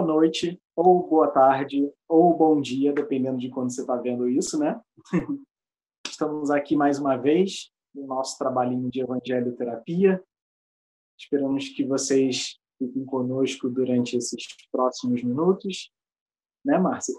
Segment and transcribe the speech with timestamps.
[0.00, 4.58] boa noite, ou boa tarde, ou bom dia, dependendo de quando você está vendo isso,
[4.58, 4.80] né?
[6.06, 10.24] Estamos aqui mais uma vez no nosso trabalhinho de Evangelho Terapia.
[11.18, 14.42] Esperamos que vocês fiquem conosco durante esses
[14.72, 15.92] próximos minutos.
[16.64, 17.14] Né, Márcia?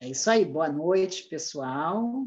[0.00, 0.46] É isso aí.
[0.46, 2.26] Boa noite, pessoal.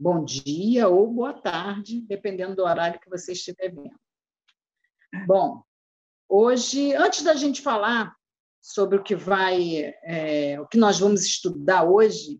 [0.00, 4.00] Bom dia ou boa tarde, dependendo do horário que você estiver vendo.
[5.28, 5.62] Bom,
[6.28, 8.18] hoje, antes da gente falar
[8.60, 12.38] sobre o que vai, é, o que nós vamos estudar hoje,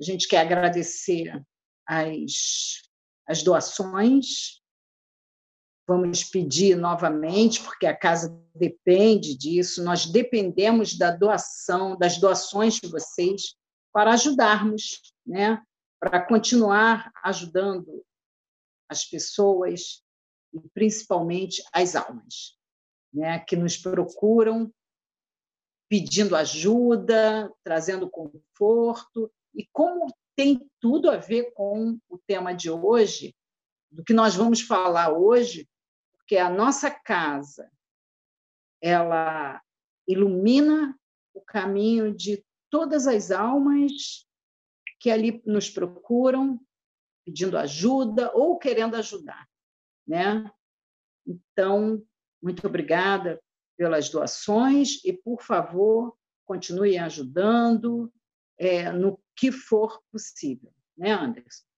[0.00, 1.42] a gente quer agradecer
[1.86, 2.82] as,
[3.26, 4.58] as doações
[5.88, 12.88] Vamos pedir novamente, porque a casa depende disso, nós dependemos da doação, das doações de
[12.88, 13.54] vocês
[13.90, 15.62] para ajudarmos, né?
[15.98, 18.04] para continuar ajudando
[18.86, 20.02] as pessoas
[20.52, 22.54] e principalmente as almas,
[23.10, 23.38] né?
[23.38, 24.70] que nos procuram
[25.88, 33.34] pedindo ajuda, trazendo conforto, e como tem tudo a ver com o tema de hoje,
[33.90, 35.68] do que nós vamos falar hoje,
[36.16, 37.70] porque a nossa casa
[38.80, 39.60] ela
[40.06, 40.96] ilumina
[41.34, 44.26] o caminho de todas as almas
[45.00, 46.60] que ali nos procuram
[47.24, 49.48] pedindo ajuda ou querendo ajudar,
[50.06, 50.50] né?
[51.26, 52.02] Então,
[52.42, 53.40] muito obrigada
[53.78, 58.12] pelas doações e, por favor, continue ajudando
[58.58, 61.68] é, no que for possível, né, Anderson?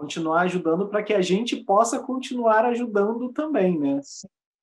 [0.00, 4.00] continuar ajudando para que a gente possa continuar ajudando também, né?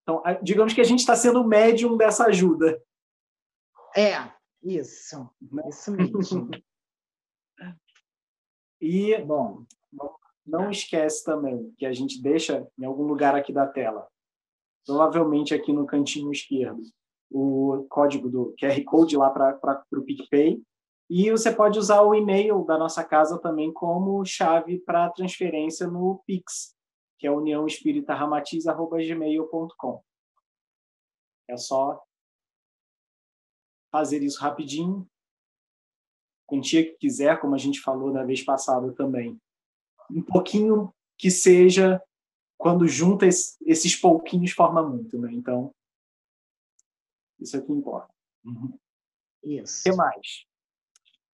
[0.01, 2.81] Então, digamos que a gente está sendo o médium dessa ajuda.
[3.95, 4.31] É,
[4.63, 5.63] isso, né?
[5.69, 6.49] isso mesmo.
[8.81, 9.63] e, bom,
[10.43, 14.07] não esquece também que a gente deixa em algum lugar aqui da tela,
[14.87, 16.81] provavelmente aqui no cantinho esquerdo,
[17.29, 20.63] o código do QR Code lá para o PicPay,
[21.09, 26.23] e você pode usar o e-mail da nossa casa também como chave para transferência no
[26.25, 26.73] Pix,
[27.19, 30.01] que é uniãoespíritaramatiz.gmail.com.
[31.49, 32.01] É só
[33.91, 35.07] fazer isso rapidinho.
[36.45, 39.39] Quantia que quiser, como a gente falou da vez passada também.
[40.11, 42.01] Um pouquinho que seja,
[42.57, 45.31] quando junta esses pouquinhos, forma muito, né?
[45.31, 45.73] Então,
[47.39, 48.13] isso é o que importa.
[48.43, 48.77] Uhum.
[49.43, 49.81] Isso.
[49.81, 50.47] O que mais?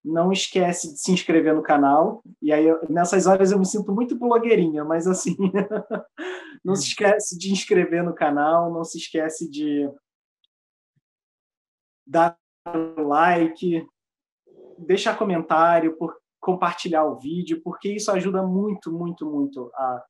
[0.04, 2.22] não esquece de se inscrever no canal.
[2.42, 5.36] E aí, nessas horas, eu me sinto muito blogueirinha, mas assim,
[6.64, 9.90] não se esquece de inscrever no canal, não se esquece de
[12.06, 12.38] dar
[12.98, 13.88] like,
[14.78, 20.06] deixar comentário, por, compartilhar o vídeo, porque isso ajuda muito, muito, muito a,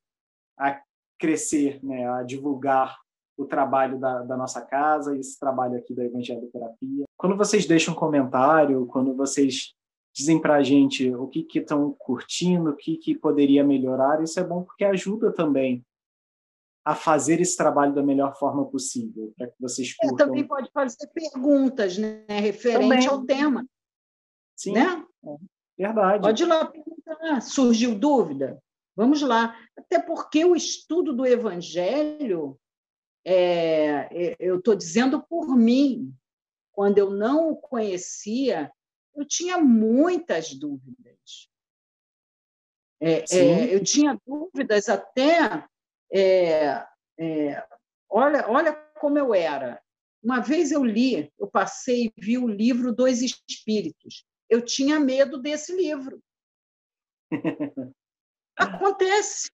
[0.57, 0.81] a
[1.23, 2.97] crescer, né, a divulgar
[3.37, 7.05] o trabalho da, da nossa casa, esse trabalho aqui da Evangelho Terapia.
[7.17, 9.73] Quando vocês deixam um comentário, quando vocês
[10.13, 14.21] dizem para a gente o que estão curtindo, o que, que poderia melhorar.
[14.21, 15.81] Isso é bom porque ajuda também
[16.83, 20.25] a fazer esse trabalho da melhor forma possível, para que vocês curtam.
[20.25, 23.07] É, também pode fazer perguntas, né, referente também.
[23.07, 23.65] ao tema.
[24.57, 25.05] Sim, né?
[25.25, 25.37] É,
[25.77, 26.21] verdade.
[26.21, 28.61] Pode ir lá perguntar, surgiu dúvida?
[28.95, 29.57] Vamos lá.
[29.77, 32.59] Até porque o estudo do Evangelho,
[33.25, 36.13] é, é eu estou dizendo por mim,
[36.71, 38.71] quando eu não o conhecia,
[39.15, 41.49] eu tinha muitas dúvidas.
[42.99, 45.67] É, é, eu tinha dúvidas até.
[46.11, 46.85] É,
[47.19, 47.67] é,
[48.09, 49.81] olha, olha como eu era.
[50.21, 54.25] Uma vez eu li, eu passei e vi o livro Dois Espíritos.
[54.49, 56.23] Eu tinha medo desse livro.
[58.57, 59.49] Acontece.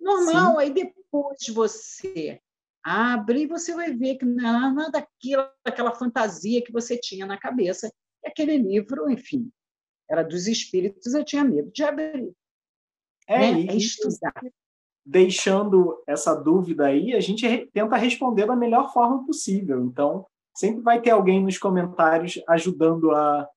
[0.00, 0.52] Normal.
[0.52, 0.58] Sim.
[0.58, 2.40] Aí depois você
[2.82, 7.90] abre e você vai ver que nada daquilo, aquela fantasia que você tinha na cabeça
[8.24, 9.50] aquele livro, enfim,
[10.08, 12.32] era dos espíritos, eu tinha medo de abrir.
[13.26, 13.66] É, né?
[13.68, 14.32] é estudar.
[15.04, 19.82] Deixando essa dúvida aí, a gente tenta responder da melhor forma possível.
[19.84, 23.48] Então, sempre vai ter alguém nos comentários ajudando a,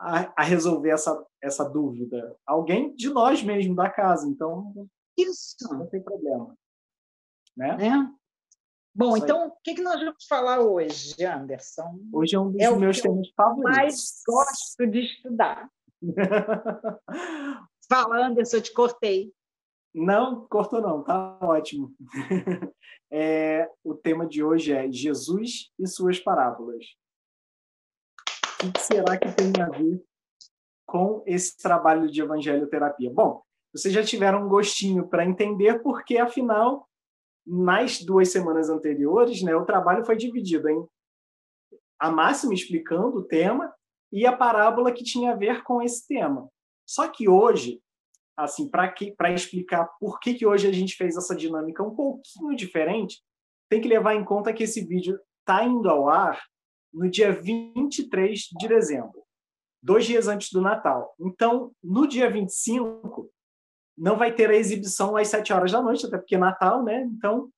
[0.00, 2.34] a, a resolver essa, essa dúvida.
[2.46, 4.26] Alguém de nós mesmo, da casa.
[4.26, 4.72] Então,
[5.16, 6.56] isso não tem problema.
[7.56, 7.76] Né?
[7.88, 8.20] É.
[8.94, 12.00] Bom, Isso então, o que, que nós vamos falar hoje, Anderson?
[12.12, 13.76] Hoje é um dos é meus temas favoritos.
[13.76, 15.70] mais gosto de estudar.
[17.88, 19.32] Fala, Anderson, eu te cortei.
[19.94, 21.94] Não, cortou não, tá ótimo.
[23.12, 26.84] É, o tema de hoje é Jesus e suas parábolas.
[28.62, 30.04] O que será que tem a ver
[30.86, 33.10] com esse trabalho de evangelho terapia?
[33.10, 33.42] Bom,
[33.72, 36.86] vocês já tiveram um gostinho para entender, porque afinal
[37.46, 40.86] nas duas semanas anteriores, né, o trabalho foi dividido em
[41.98, 43.74] a máxima explicando o tema
[44.12, 46.48] e a parábola que tinha a ver com esse tema.
[46.86, 47.80] Só que hoje,
[48.36, 53.22] assim, para explicar por que, que hoje a gente fez essa dinâmica um pouquinho diferente,
[53.70, 56.42] tem que levar em conta que esse vídeo está indo ao ar
[56.92, 59.22] no dia 23 de dezembro,
[59.82, 61.14] dois dias antes do Natal.
[61.20, 63.30] Então, no dia 25,
[63.96, 67.02] não vai ter a exibição às 7 horas da noite, até porque é Natal, né?
[67.02, 67.50] Então,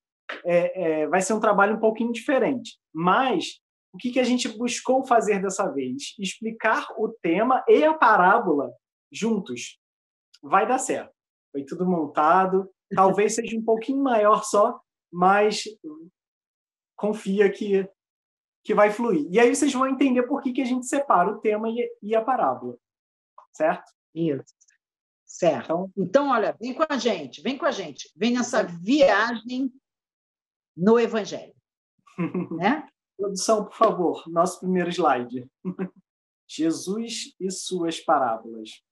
[0.44, 2.78] é, é, vai ser um trabalho um pouquinho diferente.
[2.92, 3.60] Mas,
[3.92, 6.14] o que, que a gente buscou fazer dessa vez?
[6.18, 8.72] Explicar o tema e a parábola
[9.10, 9.78] juntos.
[10.42, 11.12] Vai dar certo.
[11.52, 12.68] Foi tudo montado.
[12.94, 14.80] Talvez seja um pouquinho maior só,
[15.12, 15.64] mas
[16.96, 17.88] confia que,
[18.64, 19.26] que vai fluir.
[19.30, 22.14] E aí vocês vão entender por que, que a gente separa o tema e, e
[22.14, 22.76] a parábola.
[23.52, 23.90] Certo?
[24.14, 24.54] Isso.
[25.24, 25.64] Certo.
[25.64, 29.72] Então, então, olha, vem com a gente, vem com a gente, vem nessa viagem
[30.76, 31.54] no Evangelho.
[32.56, 32.88] né?
[33.16, 35.50] Produção, por favor, nosso primeiro slide.
[36.46, 38.82] Jesus e suas parábolas.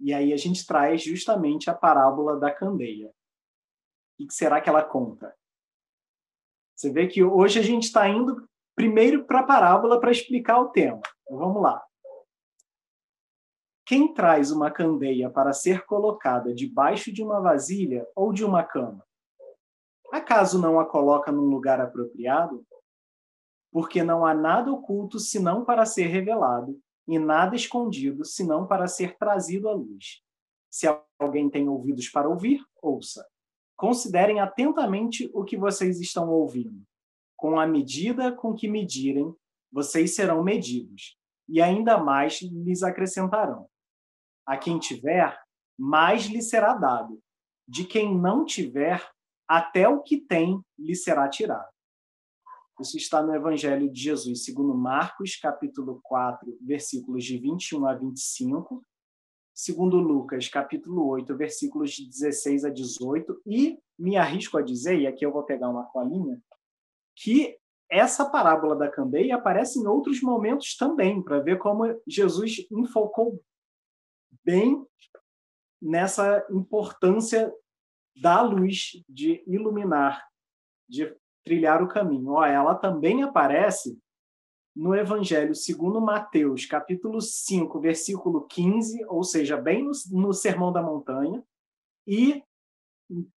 [0.00, 3.12] E aí a gente traz justamente a parábola da candeia.
[4.18, 5.34] O que será que ela conta?
[6.74, 10.68] Você vê que hoje a gente está indo primeiro para a parábola para explicar o
[10.68, 11.00] tema.
[11.22, 11.82] Então, vamos lá.
[13.86, 19.06] Quem traz uma candeia para ser colocada debaixo de uma vasilha ou de uma cama?
[20.10, 22.64] Acaso não a coloca num lugar apropriado?
[23.70, 29.18] Porque não há nada oculto senão para ser revelado, e nada escondido senão para ser
[29.18, 30.22] trazido à luz.
[30.70, 30.86] Se
[31.18, 33.26] alguém tem ouvidos para ouvir, ouça.
[33.76, 36.82] Considerem atentamente o que vocês estão ouvindo.
[37.36, 39.34] Com a medida com que medirem,
[39.72, 41.18] vocês serão medidos,
[41.48, 43.68] e ainda mais lhes acrescentarão.
[44.46, 45.36] A quem tiver,
[45.78, 47.20] mais lhe será dado.
[47.66, 49.04] De quem não tiver,
[49.48, 51.74] até o que tem lhe será tirado.
[52.80, 58.84] Isso está no Evangelho de Jesus, segundo Marcos, capítulo 4, versículos de 21 a 25,
[59.54, 65.06] segundo Lucas, capítulo 8, versículos de 16 a 18, e me arrisco a dizer, e
[65.06, 66.42] aqui eu vou pegar uma colinha,
[67.14, 67.56] que
[67.88, 73.40] essa parábola da candeia aparece em outros momentos também, para ver como Jesus enfocou
[74.44, 74.84] bem
[75.80, 77.54] nessa importância
[78.16, 80.26] da luz de iluminar,
[80.88, 81.14] de
[81.44, 82.32] trilhar o caminho.
[82.32, 83.96] Ó, ela também aparece
[84.74, 90.82] no Evangelho segundo Mateus, capítulo 5, versículo 15, ou seja, bem no, no Sermão da
[90.82, 91.42] Montanha,
[92.06, 92.42] e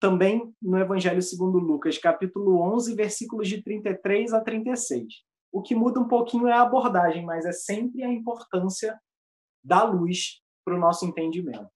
[0.00, 5.22] também no Evangelho segundo Lucas, capítulo 11, versículos de 33 a 36.
[5.52, 8.98] O que muda um pouquinho é a abordagem, mas é sempre a importância
[9.64, 11.68] da luz para o nosso entendimento.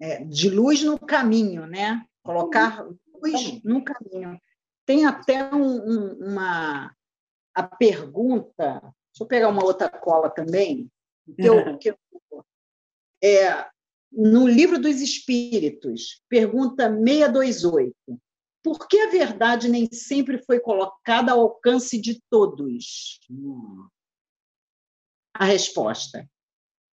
[0.00, 2.04] É, de luz no caminho, né?
[2.22, 2.86] Colocar
[3.22, 4.38] luz no caminho.
[4.86, 6.95] Tem até um, um, uma
[7.56, 8.80] a pergunta.
[8.80, 10.90] Deixa eu pegar uma outra cola também.
[11.34, 11.98] Que eu, que eu,
[13.24, 13.66] é,
[14.12, 17.96] no livro dos Espíritos, pergunta 628.
[18.62, 23.20] Por que a verdade nem sempre foi colocada ao alcance de todos?
[25.32, 26.28] A resposta: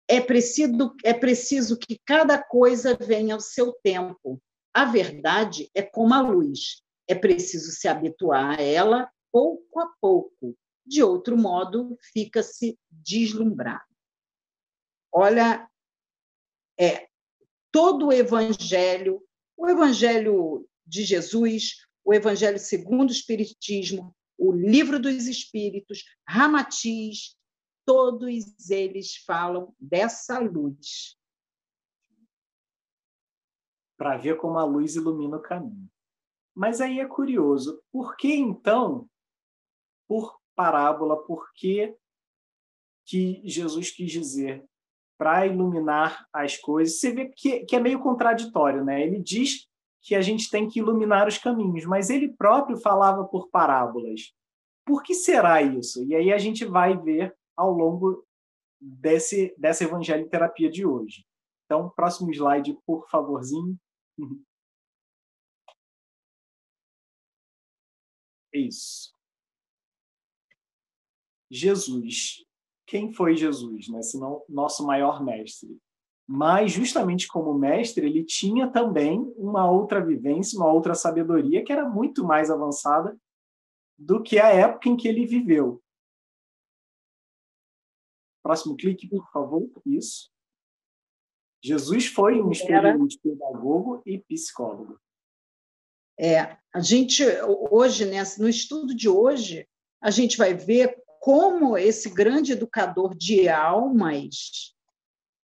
[0.07, 4.41] é preciso, é preciso que cada coisa venha ao seu tempo.
[4.73, 10.55] A verdade é como a luz é preciso se habituar a ela pouco a pouco.
[10.85, 13.83] De outro modo, fica-se deslumbrado.
[15.11, 15.67] Olha,
[16.79, 17.09] é
[17.71, 19.25] todo o evangelho,
[19.57, 27.35] o evangelho de Jesus, o evangelho segundo o espiritismo, o livro dos espíritos, Ramatiz,
[27.85, 31.17] todos eles falam dessa luz.
[33.97, 35.89] Para ver como a luz ilumina o caminho.
[36.53, 39.09] Mas aí é curioso, por que então,
[40.07, 41.95] por parábola, por que,
[43.05, 44.63] que Jesus quis dizer
[45.17, 46.99] para iluminar as coisas?
[46.99, 49.01] Você vê que, que é meio contraditório, né?
[49.01, 49.67] Ele diz
[50.01, 54.33] que a gente tem que iluminar os caminhos, mas ele próprio falava por parábolas.
[54.85, 56.03] Por que será isso?
[56.03, 58.25] E aí a gente vai ver ao longo
[58.79, 61.25] desse, dessa evangelho terapia de hoje.
[61.65, 63.77] Então, próximo slide, por favorzinho.
[68.55, 69.12] É isso.
[71.53, 72.43] Jesus.
[72.87, 74.01] Quem foi Jesus, né?
[74.01, 75.77] Senão nosso maior mestre.
[76.27, 81.87] Mas justamente como mestre, ele tinha também uma outra vivência, uma outra sabedoria que era
[81.87, 83.15] muito mais avançada
[83.97, 85.81] do que a época em que ele viveu.
[88.41, 89.69] Próximo clique, por favor.
[89.85, 90.31] Isso.
[91.63, 94.99] Jesus foi um experiente pedagogo e psicólogo.
[96.19, 97.23] É, a gente
[97.71, 99.67] hoje, né, no estudo de hoje,
[100.01, 104.75] a gente vai ver como esse grande educador de almas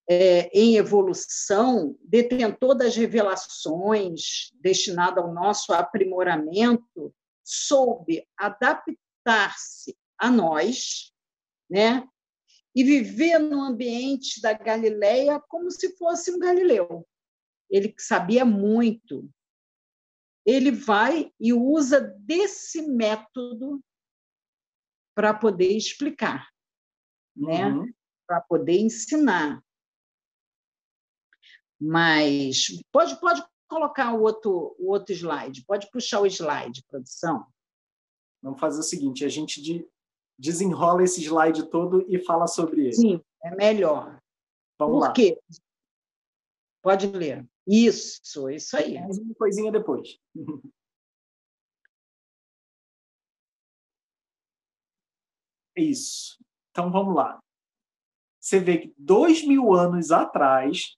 [0.09, 11.13] é, em evolução, detentor das revelações, destinado ao nosso aprimoramento, soube adaptar-se a nós,
[11.69, 12.05] né?
[12.75, 17.07] E viver no ambiente da Galileia como se fosse um Galileu.
[17.69, 19.29] Ele sabia muito.
[20.45, 23.81] Ele vai e usa desse método
[25.19, 26.47] para poder explicar,
[27.35, 27.67] né?
[27.67, 27.93] Uhum.
[28.25, 29.61] Para poder ensinar.
[31.77, 37.45] Mas pode pode colocar o outro o outro slide, pode puxar o slide, produção.
[38.41, 39.85] Vamos fazer o seguinte, a gente
[40.37, 42.93] desenrola esse slide todo e fala sobre ele.
[42.93, 44.21] Sim, é melhor.
[44.77, 45.11] Vamos Por lá.
[45.11, 45.37] quê?
[46.81, 47.45] Pode ler.
[47.67, 48.97] Isso, isso aí.
[48.97, 50.17] Mais uma coisinha depois.
[55.79, 56.37] Isso.
[56.71, 57.39] Então vamos lá.
[58.39, 60.95] Você vê que dois mil anos atrás,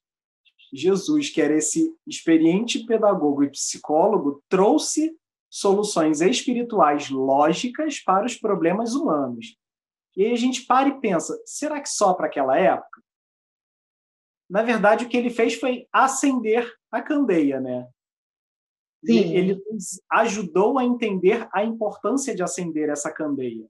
[0.73, 5.15] Jesus, que era esse experiente pedagogo e psicólogo, trouxe
[5.49, 9.57] soluções espirituais lógicas para os problemas humanos.
[10.15, 13.01] E aí a gente para e pensa: será que só para aquela época?
[14.49, 17.87] Na verdade, o que ele fez foi acender a candeia, né?
[19.05, 19.33] Sim.
[19.33, 23.65] Ele nos ajudou a entender a importância de acender essa candeia.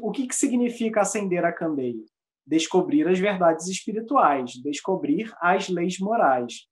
[0.00, 2.04] O que, que significa acender a candeia?
[2.46, 6.66] Descobrir as verdades espirituais, descobrir as leis morais.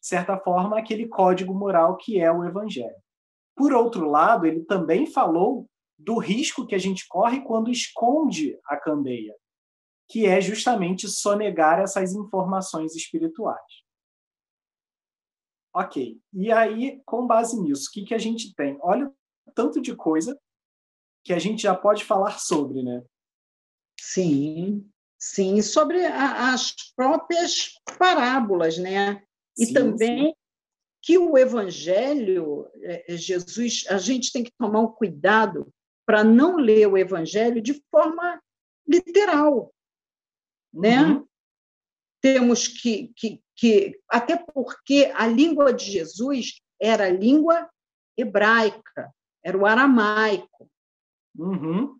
[0.00, 3.02] De certa forma, aquele código moral que é o Evangelho.
[3.54, 5.66] Por outro lado, ele também falou
[5.98, 9.34] do risco que a gente corre quando esconde a candeia,
[10.10, 13.82] que é justamente sonegar essas informações espirituais.
[15.74, 16.20] Ok.
[16.34, 18.78] E aí, com base nisso, o que, que a gente tem?
[18.82, 19.08] Olha
[19.46, 20.38] o tanto de coisa
[21.24, 23.02] que a gente já pode falar sobre, né?
[24.00, 24.88] Sim,
[25.18, 29.22] sim, sobre a, as próprias parábolas, né?
[29.58, 30.34] E sim, também sim.
[31.00, 35.72] que o Evangelho, é, é, Jesus, a gente tem que tomar um cuidado
[36.04, 38.42] para não ler o Evangelho de forma
[38.86, 39.72] literal,
[40.72, 41.02] né?
[41.02, 41.26] Uhum.
[42.20, 47.68] Temos que, que, que, até porque a língua de Jesus era a língua
[48.16, 49.12] hebraica,
[49.44, 50.71] era o aramaico.
[51.36, 51.98] Uhum.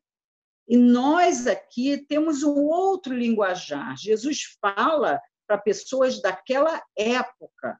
[0.69, 3.97] E nós aqui temos um outro linguajar.
[3.97, 7.79] Jesus fala para pessoas daquela época,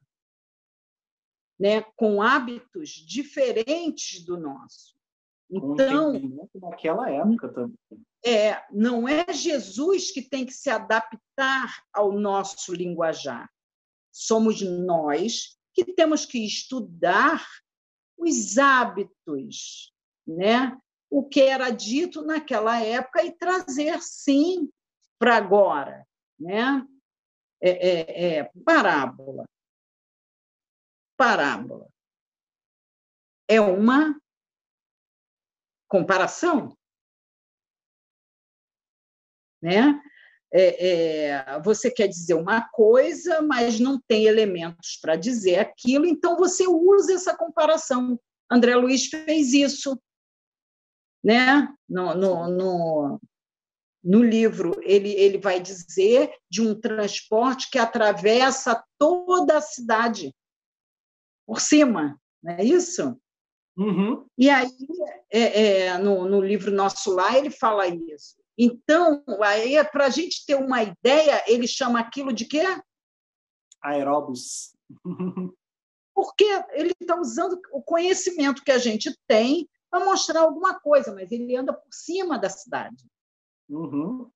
[1.59, 4.93] né, com hábitos diferentes do nosso.
[5.49, 6.13] Então,
[6.55, 7.77] naquela época também.
[8.25, 13.51] É, não é Jesus que tem que se adaptar ao nosso linguajar.
[14.11, 17.45] Somos nós que temos que estudar
[18.17, 19.93] os hábitos,
[20.25, 20.77] né?
[21.13, 24.67] O que era dito naquela época e trazer, sim,
[25.19, 26.07] para agora.
[26.39, 26.83] Né?
[27.61, 29.45] É, é, é, parábola.
[31.15, 31.87] Parábola.
[33.47, 34.19] É uma
[35.87, 36.75] comparação.
[39.61, 40.01] Né?
[40.51, 46.35] É, é, você quer dizer uma coisa, mas não tem elementos para dizer aquilo, então
[46.37, 48.19] você usa essa comparação.
[48.51, 49.95] André Luiz fez isso
[51.23, 51.73] né?
[51.87, 53.21] no, no, no,
[54.03, 60.35] no livro, ele, ele vai dizer de um transporte que atravessa toda a cidade
[61.45, 63.17] por cima, não é isso?
[63.77, 64.25] Uhum.
[64.37, 64.69] E aí,
[65.31, 68.35] é, é, no, no livro Nosso Lá, ele fala isso.
[68.57, 72.63] Então, aí, é para a gente ter uma ideia, ele chama aquilo de quê?
[73.81, 74.75] Aeróbus.
[76.13, 81.31] Porque ele está usando o conhecimento que a gente tem para mostrar alguma coisa, mas
[81.31, 83.05] ele anda por cima da cidade.
[83.69, 84.27] Uhum.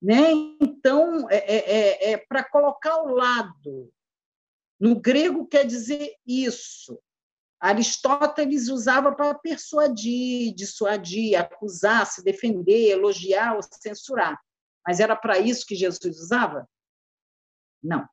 [0.00, 0.30] Né?
[0.60, 3.92] Então, é, é, é, é para colocar ao lado.
[4.78, 6.96] No grego quer dizer isso.
[7.58, 14.40] Aristóteles usava para persuadir, dissuadir, acusar, se defender, elogiar ou censurar.
[14.86, 16.68] Mas era para isso que Jesus usava?
[17.82, 18.08] Não.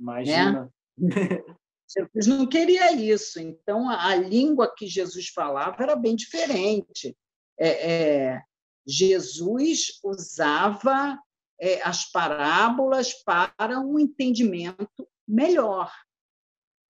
[0.00, 0.72] Imagina.
[0.96, 1.10] Né?
[1.96, 3.40] Jesus não queria isso.
[3.40, 7.16] Então, a, língua que Jesus falava era bem diferente.
[7.58, 8.42] É, é,
[8.86, 11.18] Jesus usava
[11.60, 15.92] é, as parábolas para um entendimento melhor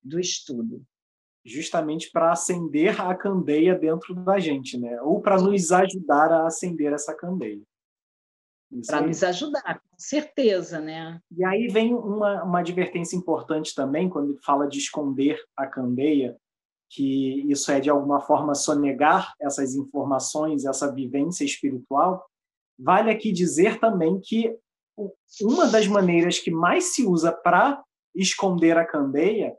[0.03, 0.85] do estudo.
[1.45, 5.01] Justamente para acender a candeia dentro da gente, né?
[5.03, 7.63] Ou para nos ajudar a acender essa candeia
[8.87, 11.21] para nos ajudar, com certeza, né?
[11.37, 16.37] E aí vem uma, uma advertência importante também, quando fala de esconder a candeia,
[16.90, 22.25] que isso é de alguma forma sonegar essas informações, essa vivência espiritual,
[22.78, 24.57] vale aqui dizer também que
[25.43, 27.83] uma das maneiras que mais se usa para
[28.14, 29.57] esconder a candeia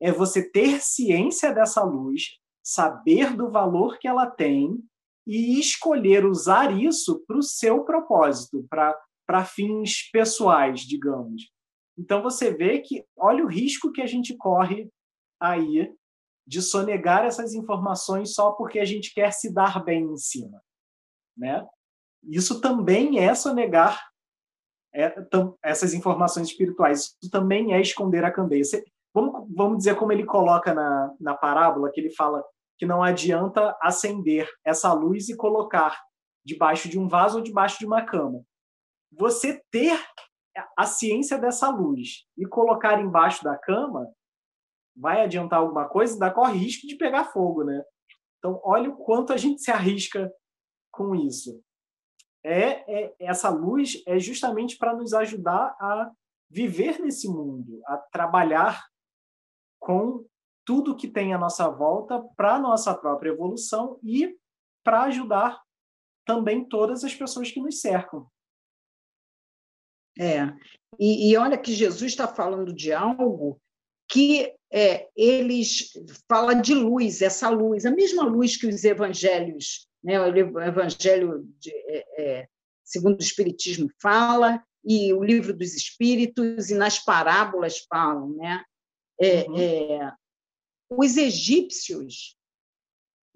[0.00, 4.78] é você ter ciência dessa luz, saber do valor que ela tem
[5.26, 11.50] e escolher usar isso para o seu propósito, para fins pessoais, digamos.
[11.98, 14.90] Então você vê que olha o risco que a gente corre
[15.40, 15.92] aí
[16.46, 20.62] de sonegar essas informações só porque a gente quer se dar bem em cima,
[21.36, 21.66] né?
[22.22, 24.00] Isso também é sonegar
[24.94, 25.14] é,
[25.62, 27.16] essas informações espirituais.
[27.20, 28.62] Isso também é esconder a candeia.
[29.12, 32.42] Vamos, vamos dizer como ele coloca na, na parábola, que ele fala
[32.78, 36.02] que não adianta acender essa luz e colocar
[36.44, 38.44] debaixo de um vaso ou debaixo de uma cama.
[39.12, 39.98] Você ter
[40.76, 44.08] a ciência dessa luz e colocar embaixo da cama
[44.96, 47.82] vai adiantar alguma coisa, dá corre risco de pegar fogo, né?
[48.38, 50.32] Então, olha o quanto a gente se arrisca
[50.92, 51.60] com isso.
[52.44, 56.10] É, é essa luz é justamente para nos ajudar a
[56.50, 58.84] viver nesse mundo, a trabalhar
[59.80, 60.24] com
[60.64, 64.36] tudo que tem à nossa volta para a nossa própria evolução e
[64.82, 65.62] para ajudar
[66.24, 68.26] também todas as pessoas que nos cercam.
[70.18, 70.44] É,
[70.98, 73.60] e, e olha que Jesus está falando de algo
[74.08, 75.92] que é, eles
[76.28, 81.70] fala de luz, essa luz, a mesma luz que os evangelhos, né, o evangelho de,
[81.70, 82.48] é, é,
[82.84, 88.30] segundo o Espiritismo fala, e o livro dos Espíritos, e nas parábolas falam.
[88.36, 88.62] Né?
[89.18, 89.58] É, uhum.
[89.58, 90.12] É,
[90.98, 92.38] os egípcios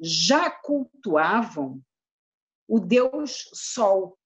[0.00, 1.83] já cultuavam
[2.67, 4.19] o deus Sol,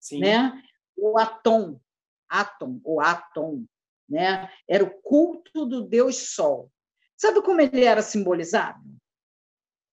[0.00, 0.20] Sim.
[0.20, 0.62] né?
[0.96, 1.80] o Atom,
[2.28, 3.64] Atom, ou Atom,
[4.08, 4.50] né?
[4.66, 6.72] Era o culto do Deus Sol.
[7.16, 8.80] Sabe como ele era simbolizado?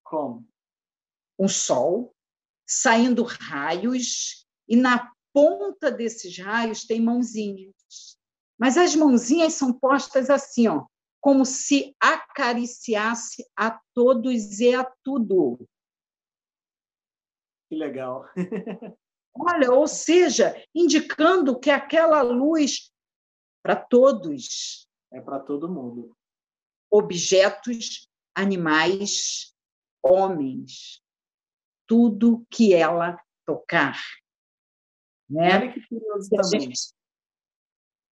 [0.04, 0.48] Como?
[1.38, 2.16] Um sol
[2.66, 7.76] saindo raios e na ponta desses raios tem mãozinhas.
[8.58, 10.86] Mas as mãozinhas são postas assim, ó,
[11.26, 15.58] como se acariciasse a todos e a tudo.
[17.68, 18.26] Que legal.
[19.34, 22.94] Olha, ou seja, indicando que aquela luz
[23.64, 24.88] para todos.
[25.12, 26.16] É para todo mundo.
[26.92, 29.52] Objetos, animais,
[30.04, 31.02] homens,
[31.88, 34.00] tudo que ela tocar.
[35.28, 35.56] Né?
[35.56, 36.62] Olha que curioso também.
[36.62, 36.95] Gente...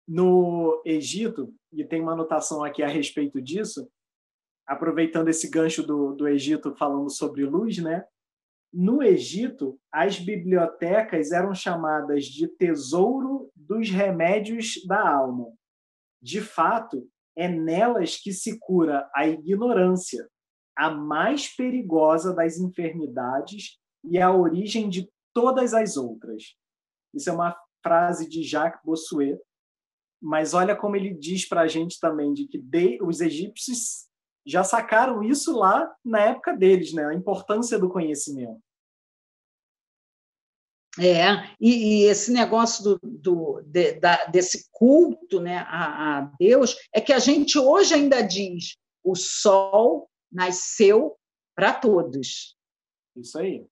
[0.08, 3.86] No Egito, e tem uma anotação aqui a respeito disso,
[4.66, 8.06] aproveitando esse gancho do, do Egito falando sobre luz, né?
[8.72, 15.52] No Egito, as bibliotecas eram chamadas de tesouro dos remédios da alma.
[16.22, 20.28] De fato, é nelas que se cura a ignorância,
[20.76, 26.56] a mais perigosa das enfermidades e a origem de todas as outras.
[27.14, 29.38] Isso é uma frase de Jacques Bossuet,
[30.20, 34.08] mas olha como ele diz para a gente também de que de, os egípcios
[34.46, 37.04] já sacaram isso lá na época deles, né?
[37.04, 38.60] A importância do conhecimento.
[40.98, 46.76] É, e, e esse negócio do, do de, da, desse culto né, a, a, Deus
[46.92, 51.16] é que a gente hoje ainda diz o sol nasceu
[51.54, 52.56] para todos.
[53.16, 53.64] Isso aí.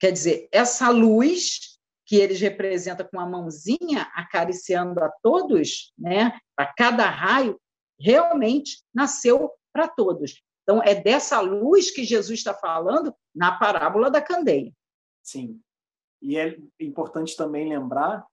[0.00, 1.75] Quer dizer, essa luz
[2.06, 7.60] que eles representam com a mãozinha acariciando a todos, né, a cada raio,
[7.98, 10.42] realmente nasceu para todos.
[10.62, 14.72] Então, é dessa luz que Jesus está falando na parábola da candeia.
[15.22, 15.60] Sim.
[16.22, 18.24] E é importante também lembrar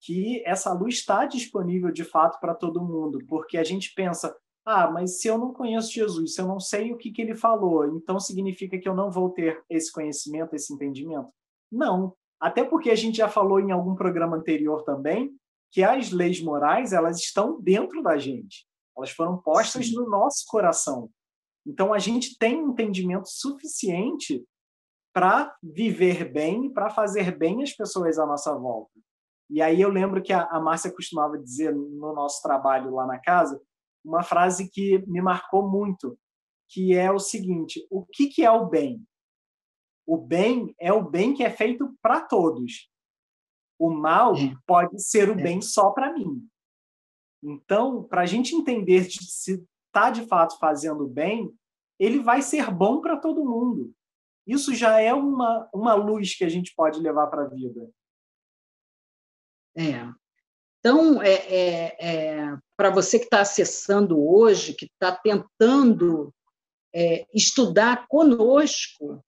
[0.00, 4.90] que essa luz está disponível de fato para todo mundo, porque a gente pensa, ah,
[4.90, 7.86] mas se eu não conheço Jesus, se eu não sei o que, que ele falou,
[7.96, 11.30] então significa que eu não vou ter esse conhecimento, esse entendimento?
[11.72, 12.14] Não.
[12.40, 15.34] Até porque a gente já falou em algum programa anterior também
[15.70, 18.66] que as leis morais elas estão dentro da gente.
[18.96, 19.96] Elas foram postas Sim.
[19.96, 21.10] no nosso coração.
[21.66, 24.44] Então a gente tem entendimento suficiente
[25.12, 28.92] para viver bem, para fazer bem as pessoas à nossa volta.
[29.50, 33.18] E aí eu lembro que a, a Márcia costumava dizer no nosso trabalho lá na
[33.18, 33.60] casa
[34.04, 36.18] uma frase que me marcou muito,
[36.68, 39.02] que é o seguinte: o que, que é o bem?
[40.06, 42.90] O bem é o bem que é feito para todos.
[43.78, 44.54] O mal é.
[44.66, 45.42] pode ser o é.
[45.42, 46.46] bem só para mim.
[47.42, 51.52] Então, para a gente entender se está de fato fazendo bem,
[51.98, 53.92] ele vai ser bom para todo mundo.
[54.46, 57.90] Isso já é uma, uma luz que a gente pode levar para a vida.
[59.76, 60.06] É.
[60.78, 66.32] Então, é, é, é para você que está acessando hoje, que está tentando
[66.94, 69.24] é, estudar conosco,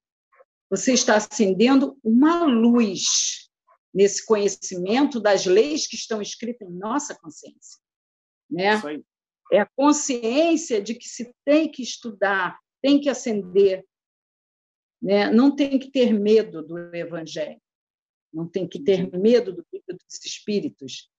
[0.69, 3.51] você está acendendo uma luz
[3.95, 7.81] nesse conhecimento das leis que estão escritas em nossa consciência.
[8.51, 8.73] Né?
[9.53, 13.87] É a consciência de que se tem que estudar, tem que acender,
[15.01, 15.31] né?
[15.31, 17.61] não tem que ter medo do Evangelho,
[18.33, 21.11] não tem que ter medo do livro dos Espíritos,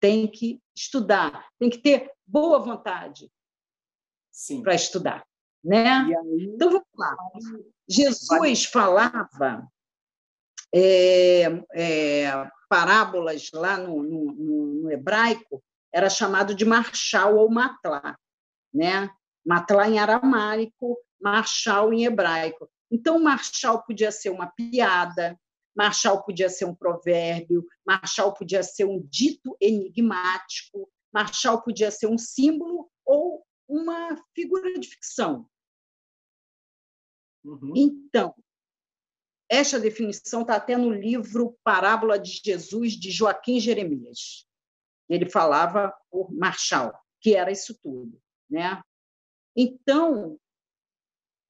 [0.00, 3.30] tem que estudar, tem que ter boa vontade
[4.62, 5.27] para estudar.
[5.64, 5.88] Né?
[5.88, 7.16] Aí, então, vamos lá.
[7.88, 9.66] Jesus falava
[10.74, 14.32] é, é, parábolas lá no, no,
[14.82, 18.16] no, hebraico, era chamado de marchal ou matlá.
[18.72, 19.10] Né?
[19.44, 22.68] Matlá em aramaico, marchal em hebraico.
[22.90, 25.38] Então, marchal podia ser uma piada,
[25.76, 32.18] marchal podia ser um provérbio, marchal podia ser um dito enigmático, marchal podia ser um
[32.18, 35.48] símbolo ou uma figura de ficção.
[37.44, 37.72] Uhum.
[37.76, 38.34] Então,
[39.48, 44.46] esta definição está até no livro Parábola de Jesus, de Joaquim Jeremias.
[45.08, 48.20] Ele falava por Marshall, que era isso tudo.
[48.50, 48.82] Né?
[49.56, 50.38] Então,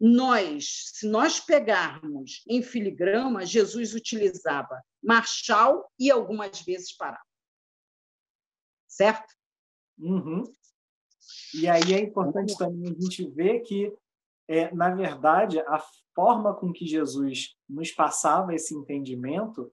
[0.00, 7.26] nós, se nós pegarmos em filigrama, Jesus utilizava Marshall e algumas vezes parábola.
[8.86, 9.34] Certo?
[9.98, 10.44] Uhum.
[11.54, 13.92] E aí é importante também a gente ver que,
[14.48, 15.82] é, na verdade, a
[16.14, 19.70] forma com que Jesus nos passava esse entendimento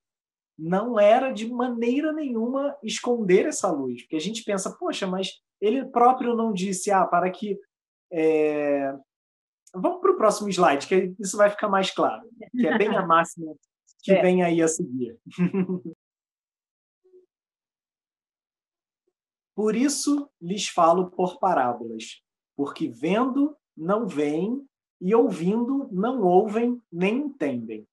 [0.58, 5.86] não era de maneira nenhuma esconder essa luz, porque a gente pensa, poxa, mas ele
[5.86, 7.60] próprio não disse, ah, para que
[8.12, 8.96] é...
[9.74, 13.06] Vamos para o próximo slide, que isso vai ficar mais claro, que é bem a
[13.06, 13.54] máxima
[14.02, 14.22] que é.
[14.22, 15.18] vem aí a seguir.
[19.56, 22.22] Por isso lhes falo por parábolas,
[22.58, 24.62] porque vendo não veem
[25.00, 27.88] e ouvindo não ouvem nem entendem.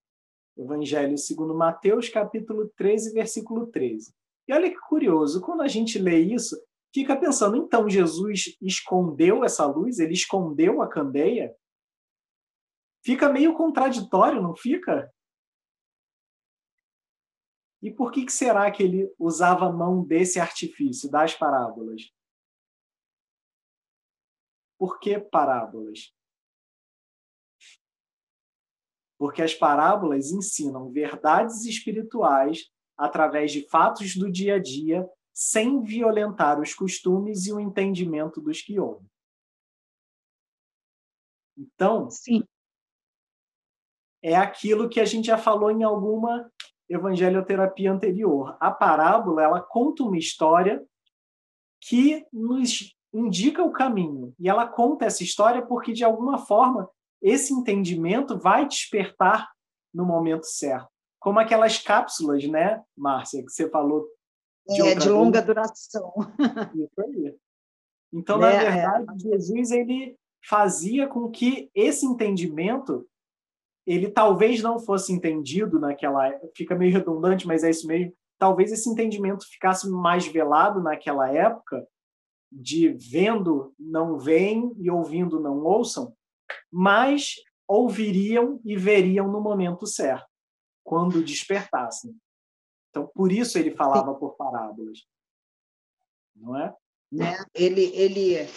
[0.56, 4.12] Evangelho segundo Mateus, capítulo 13, versículo 13.
[4.48, 6.60] E olha que curioso, quando a gente lê isso,
[6.92, 11.54] fica pensando, então Jesus escondeu essa luz, ele escondeu a candeia?
[13.04, 15.10] Fica meio contraditório, não fica?
[17.82, 22.14] E por que, que será que ele usava a mão desse artifício, das parábolas?
[24.78, 26.14] Por que parábolas?
[29.18, 36.60] Porque as parábolas ensinam verdades espirituais através de fatos do dia a dia, sem violentar
[36.60, 39.10] os costumes e o entendimento dos que ouvem.
[41.56, 42.44] Então, Sim.
[44.22, 46.50] é aquilo que a gente já falou em alguma
[46.92, 48.56] evangelioterapia anterior.
[48.60, 50.84] A parábola ela conta uma história
[51.80, 54.34] que nos indica o caminho.
[54.38, 56.88] E ela conta essa história porque, de alguma forma,
[57.20, 59.50] esse entendimento vai despertar
[59.92, 60.88] no momento certo.
[61.20, 64.08] Como aquelas cápsulas, né, Márcia, que você falou.
[64.66, 66.12] De, é, de longa duração.
[66.74, 67.36] Isso aí.
[68.12, 69.30] Então, na é, verdade, é.
[69.30, 73.06] Jesus ele fazia com que esse entendimento
[73.86, 78.14] ele talvez não fosse entendido naquela fica meio redundante, mas é isso mesmo.
[78.38, 81.86] Talvez esse entendimento ficasse mais velado naquela época,
[82.50, 86.14] de vendo não veem e ouvindo não ouçam,
[86.70, 90.28] mas ouviriam e veriam no momento certo,
[90.84, 92.14] quando despertassem.
[92.90, 95.06] Então, por isso ele falava por parábolas.
[96.36, 96.74] Não é?
[97.10, 97.38] Né?
[97.54, 98.48] Ele, ele,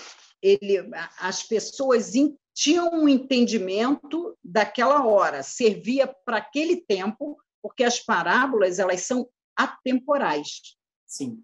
[0.41, 2.15] ele, as pessoas
[2.55, 10.77] tinham um entendimento daquela hora, servia para aquele tempo, porque as parábolas elas são atemporais.
[11.05, 11.43] Sim.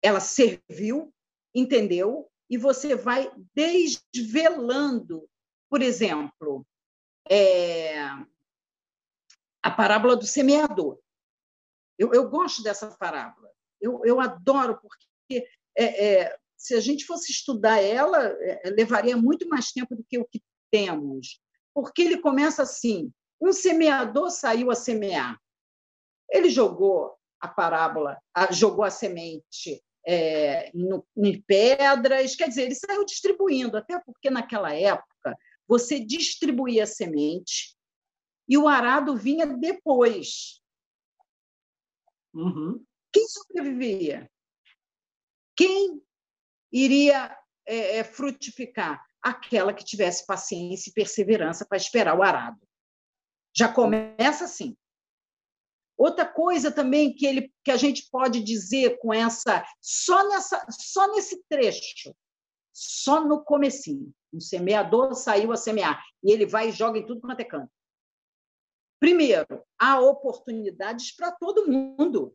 [0.00, 1.12] Ela serviu,
[1.54, 5.28] entendeu, e você vai desvelando.
[5.68, 6.66] Por exemplo,
[7.28, 7.98] é,
[9.62, 10.98] a parábola do semeador.
[11.98, 13.50] Eu, eu gosto dessa parábola.
[13.78, 19.48] Eu, eu adoro, porque é, é, se a gente fosse estudar ela, é, levaria muito
[19.48, 21.40] mais tempo do que o que temos.
[21.74, 25.36] Porque ele começa assim: um semeador saiu a semear.
[26.30, 28.16] Ele jogou a parábola,
[28.52, 34.72] jogou a semente é, no, em pedras, quer dizer, ele saiu distribuindo, até porque naquela
[34.72, 37.76] época você distribuía a semente
[38.48, 40.62] e o arado vinha depois.
[42.32, 42.84] Uhum.
[43.12, 44.30] Quem sobrevivia?
[45.56, 46.00] Quem
[46.72, 49.04] iria é, é, frutificar?
[49.20, 52.58] Aquela que tivesse paciência e perseverança para esperar o arado.
[53.56, 54.76] Já começa assim.
[55.96, 61.06] Outra coisa também que, ele, que a gente pode dizer com essa só nessa só
[61.12, 62.12] nesse trecho,
[62.72, 64.12] só no comecinho.
[64.32, 67.70] Um semeador saiu a semear e ele vai e joga em tudo quanto é canto.
[68.98, 72.34] Primeiro, há oportunidades para todo mundo.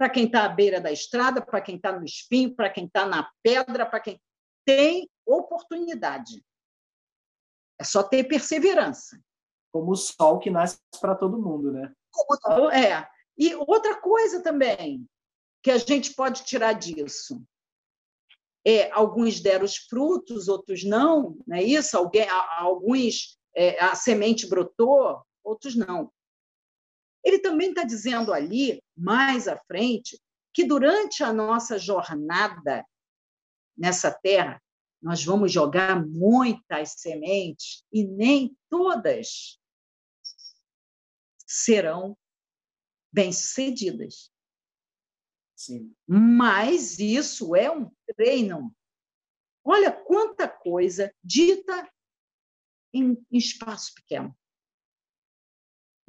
[0.00, 3.04] Para quem está à beira da estrada, para quem está no espinho, para quem está
[3.04, 4.18] na pedra, para quem
[4.64, 6.42] tem oportunidade.
[7.78, 9.20] É só ter perseverança.
[9.70, 11.92] Como o sol que nasce para todo mundo, né?
[12.72, 13.06] É.
[13.36, 15.06] E outra coisa também
[15.62, 17.38] que a gente pode tirar disso
[18.66, 21.94] é alguns deram os frutos, outros não, não é isso?
[21.98, 26.10] Alguém, alguns é, a semente brotou, outros não.
[27.24, 30.20] Ele também está dizendo ali, mais à frente,
[30.52, 32.84] que durante a nossa jornada
[33.76, 34.60] nessa terra,
[35.00, 39.58] nós vamos jogar muitas sementes e nem todas
[41.46, 42.16] serão
[43.12, 44.30] bem-sucedidas.
[45.56, 45.94] Sim.
[46.06, 48.74] Mas isso é um treino.
[49.64, 51.90] Olha quanta coisa dita
[52.92, 54.36] em, em espaço pequeno.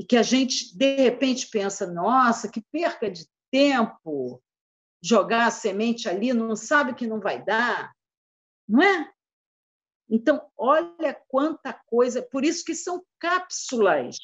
[0.01, 4.41] E que a gente, de repente, pensa: nossa, que perca de tempo
[4.99, 7.93] jogar a semente ali, não sabe que não vai dar,
[8.67, 9.11] não é?
[10.09, 14.17] Então, olha quanta coisa, por isso que são cápsulas.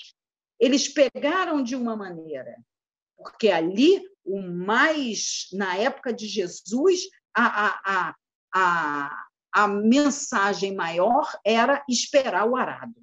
[0.60, 2.58] Eles pegaram de uma maneira,
[3.16, 7.02] porque ali o mais na época de Jesus
[7.36, 8.16] a, a,
[8.52, 12.96] a, a, mensagem maior era esperar o arado.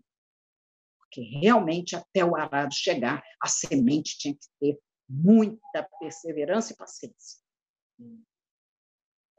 [1.14, 7.40] Porque realmente, até o arado chegar, a semente tinha que ter muita perseverança e paciência.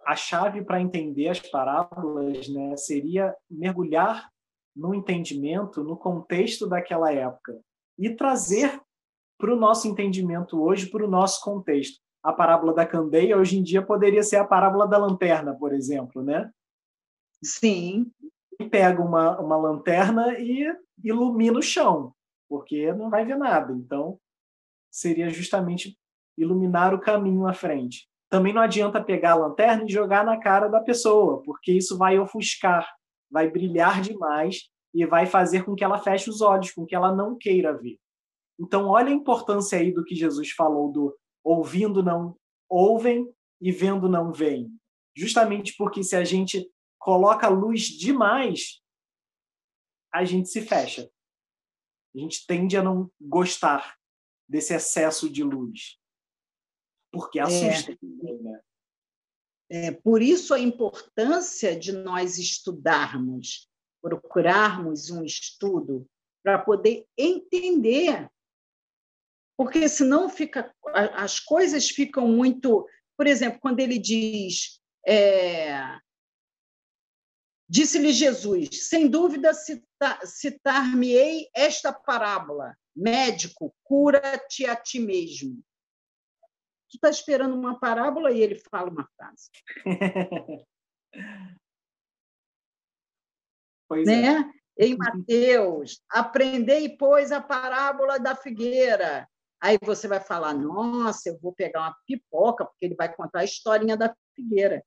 [0.06, 4.30] A chave para entender as parábolas né, seria mergulhar
[4.74, 7.60] no entendimento, no contexto daquela época
[7.98, 8.80] e trazer
[9.38, 12.00] para o nosso entendimento hoje, para o nosso contexto.
[12.24, 16.24] A parábola da candeia, hoje em dia, poderia ser a parábola da lanterna, por exemplo,
[16.24, 16.50] né?
[17.44, 18.12] Sim.
[18.70, 20.66] Pega uma, uma lanterna e
[21.04, 22.14] ilumina o chão,
[22.50, 23.74] porque não vai ver nada.
[23.74, 24.20] Então,
[24.92, 25.98] seria justamente
[26.38, 28.08] iluminar o caminho à frente.
[28.30, 32.18] Também não adianta pegar a lanterna e jogar na cara da pessoa, porque isso vai
[32.20, 32.88] ofuscar,
[33.30, 37.14] vai brilhar demais e vai fazer com que ela feche os olhos, com que ela
[37.14, 37.98] não queira ver.
[38.60, 42.36] Então, olha a importância aí do que Jesus falou do ouvindo não
[42.70, 43.30] ouvem
[43.62, 44.72] e vendo não veem.
[45.16, 46.68] Justamente porque se a gente
[47.06, 48.82] coloca luz demais,
[50.12, 51.08] a gente se fecha.
[52.16, 53.96] A gente tende a não gostar
[54.50, 56.00] desse excesso de luz.
[57.12, 57.96] Porque assusta é.
[57.96, 58.62] também, né?
[59.70, 63.70] É, por isso a importância de nós estudarmos,
[64.02, 66.10] procurarmos um estudo
[66.44, 68.32] para poder entender
[69.56, 70.74] porque senão fica,
[71.14, 72.86] as coisas ficam muito.
[73.16, 74.82] Por exemplo, quando ele diz.
[75.08, 75.98] É,
[77.68, 79.52] Disse-lhe Jesus: sem dúvida
[80.24, 85.64] citar-me-ei esta parábola: médico, cura-te a ti mesmo.
[86.90, 89.50] Tu está esperando uma parábola e ele fala uma frase.
[93.88, 94.52] pois né?
[94.52, 94.56] É.
[94.78, 99.26] Em Mateus, aprendei, pois, a parábola da figueira.
[99.62, 103.46] Aí você vai falar, nossa, eu vou pegar uma pipoca, porque ele vai contar a
[103.46, 104.84] historinha da figueira.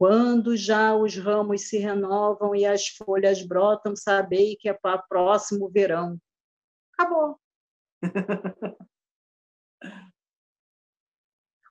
[0.00, 5.06] Quando já os ramos se renovam e as folhas brotam, sabei que é para o
[5.06, 6.18] próximo verão.
[6.94, 7.38] Acabou.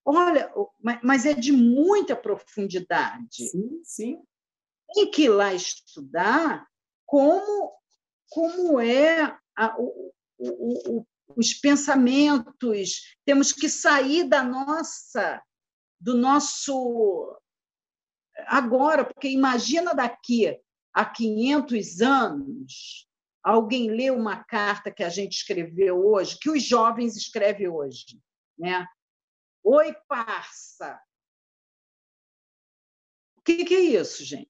[0.05, 0.53] Olha,
[1.01, 3.49] mas é de muita profundidade.
[3.49, 4.21] Sim, sim.
[4.93, 6.67] Tem que ir lá estudar
[7.07, 7.73] como,
[8.29, 15.41] como é a, o, o, o, os pensamentos, temos que sair da nossa,
[15.99, 17.35] do nosso
[18.47, 20.59] agora, porque imagina daqui
[20.93, 23.07] a 500 anos,
[23.43, 28.19] alguém lê uma carta que a gente escreveu hoje, que os jovens escrevem hoje,
[28.57, 28.87] né?
[29.63, 30.99] Oi, parça.
[33.37, 34.49] O que, que é isso, gente?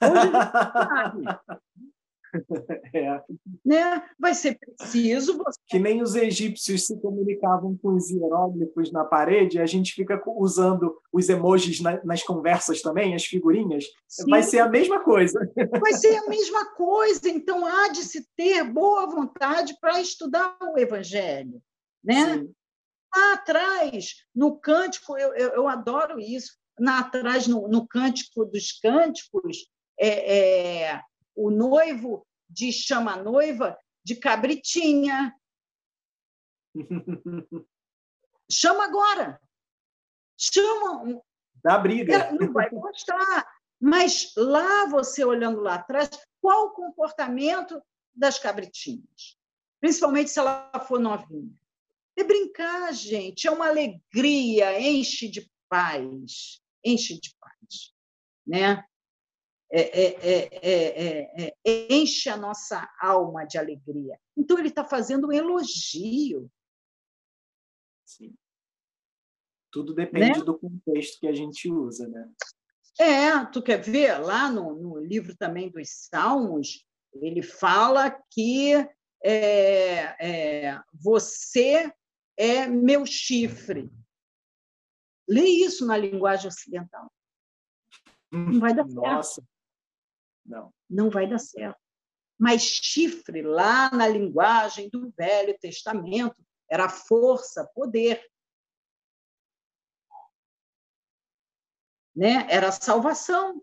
[0.00, 0.30] Hoje
[2.94, 3.20] É.
[3.64, 4.02] Né?
[4.18, 5.36] Vai ser preciso.
[5.38, 5.58] Você...
[5.66, 10.96] Que nem os egípcios se comunicavam com os hieróglifos na parede, a gente fica usando
[11.12, 13.84] os emojis nas conversas também, as figurinhas.
[14.08, 14.30] Sim.
[14.30, 15.50] Vai ser a mesma coisa.
[15.80, 17.28] Vai ser a mesma coisa.
[17.28, 21.60] Então, há de se ter boa vontade para estudar o Evangelho.
[22.02, 22.34] Né?
[22.34, 22.54] Sim.
[23.14, 26.56] Lá atrás, no cântico, eu, eu, eu adoro isso.
[26.78, 29.68] Lá atrás, no, no cântico dos cânticos,
[29.98, 31.00] é, é
[31.34, 35.34] o noivo de chama noiva de cabritinha.
[38.50, 39.40] Chama agora.
[40.36, 41.22] Chama.
[41.62, 42.30] Dá briga.
[42.32, 43.48] Não vai gostar.
[43.80, 47.82] Mas lá, você olhando lá atrás, qual o comportamento
[48.14, 49.38] das cabritinhas?
[49.80, 51.52] Principalmente se ela for novinha.
[52.16, 57.92] É brincar, gente, é uma alegria, enche de paz, enche de paz.
[58.46, 58.84] Né?
[59.70, 61.54] É, é, é,
[61.92, 64.18] enche a nossa alma de alegria.
[64.36, 66.50] Então, ele está fazendo um elogio.
[68.04, 68.34] Sim.
[69.72, 70.44] Tudo depende né?
[70.44, 72.30] do contexto que a gente usa, né?
[73.00, 78.72] É, tu quer ver lá no, no livro também dos Salmos, ele fala que
[79.24, 81.92] é, é, você
[82.36, 83.90] é meu chifre.
[85.28, 87.10] Lê isso na linguagem ocidental.
[88.30, 89.42] Não vai dar Nossa.
[90.44, 90.72] Não.
[90.88, 91.78] Não vai dar certo.
[92.38, 98.24] Mas chifre, lá na linguagem do Velho Testamento, era força, poder.
[102.14, 102.46] Né?
[102.50, 103.62] Era salvação.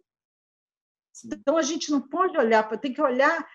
[1.25, 3.47] Então a gente não pode olhar, tem que olhar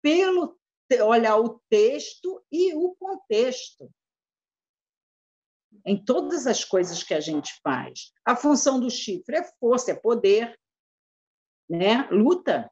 [0.00, 0.58] pelo
[1.00, 3.90] olhar o texto e o contexto
[5.86, 8.12] em todas as coisas que a gente faz.
[8.24, 10.58] A função do chifre é força, é poder,
[11.68, 12.08] né?
[12.10, 12.70] luta.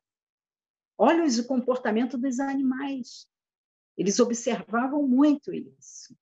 [1.02, 3.26] Olha o comportamento dos animais.
[3.96, 6.14] Eles observavam muito isso.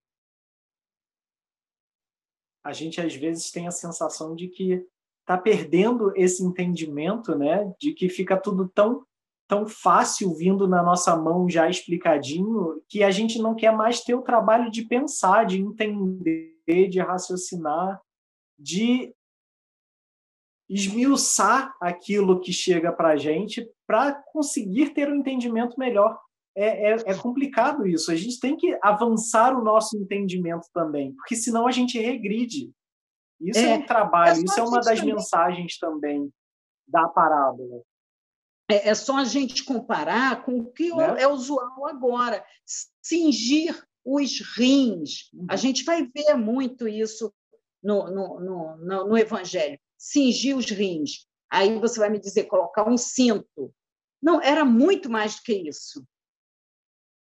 [2.62, 4.86] A gente às vezes tem a sensação de que
[5.22, 7.74] está perdendo esse entendimento, né?
[7.80, 9.04] De que fica tudo tão
[9.48, 14.14] tão fácil vindo na nossa mão já explicadinho que a gente não quer mais ter
[14.14, 18.00] o trabalho de pensar, de entender de raciocinar,
[18.56, 19.12] de
[20.68, 26.20] esmiuçar aquilo que chega para a gente para conseguir ter um entendimento melhor.
[26.54, 28.10] É, é, é, complicado isso.
[28.10, 32.70] A gente tem que avançar o nosso entendimento também, porque senão a gente regride.
[33.40, 35.14] Isso é, é um trabalho, é isso é uma das também.
[35.14, 36.30] mensagens também
[36.86, 37.80] da parábola.
[38.68, 41.22] É, é, só a gente comparar com o que né?
[41.22, 42.44] é usual agora.
[43.00, 45.30] Cingir os rins.
[45.48, 45.58] A uhum.
[45.58, 47.32] gente vai ver muito isso
[47.82, 49.78] no, no, no, no Evangelho.
[49.96, 51.26] Cingir os rins.
[51.50, 53.72] Aí você vai me dizer, colocar um cinto.
[54.20, 56.06] Não, era muito mais do que isso.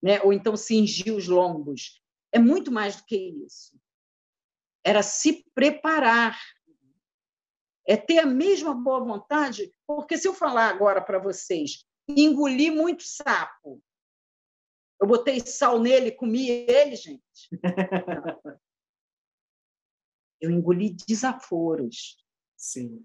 [0.02, 0.20] Né?
[0.22, 2.02] Ou então cingir os lombos.
[2.32, 3.78] É muito mais do que isso.
[4.84, 6.38] Era se preparar.
[7.86, 13.02] É ter a mesma boa vontade, porque se eu falar agora para vocês, engolir muito
[13.02, 13.82] sapo,
[15.00, 17.48] eu botei sal nele, comi ele, gente.
[20.40, 22.16] Eu engoli desaforos.
[22.56, 23.04] Sim.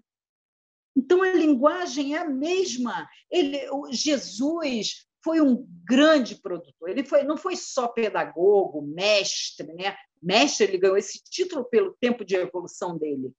[0.96, 3.08] Então a linguagem é a mesma.
[3.30, 6.88] Ele, o Jesus foi um grande produtor.
[6.88, 9.96] Ele foi, não foi só pedagogo, mestre, né?
[10.22, 13.32] Mestre, ele ganhou esse título pelo tempo de evolução dele.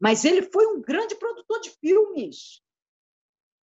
[0.00, 2.62] Mas ele foi um grande produtor de filmes.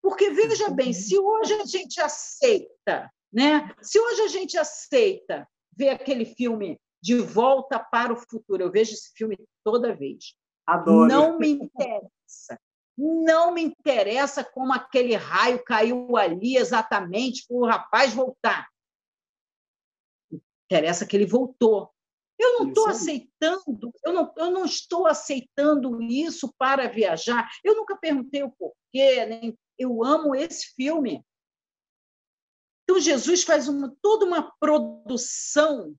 [0.01, 3.73] Porque veja bem, se hoje a gente aceita né?
[3.81, 8.93] Se hoje a gente aceita ver aquele filme De Volta para o Futuro, eu vejo
[8.93, 10.35] esse filme toda vez.
[10.67, 11.07] Adoro.
[11.07, 12.59] Não me interessa.
[12.97, 18.69] Não me interessa como aquele raio caiu ali exatamente para o rapaz voltar.
[20.65, 21.91] Interessa que ele voltou.
[22.37, 27.47] Eu não estou aceitando, eu não, eu não estou aceitando isso para viajar.
[27.63, 31.23] Eu nunca perguntei o porquê, nem eu amo esse filme.
[32.83, 35.95] Então, Jesus faz uma, toda uma produção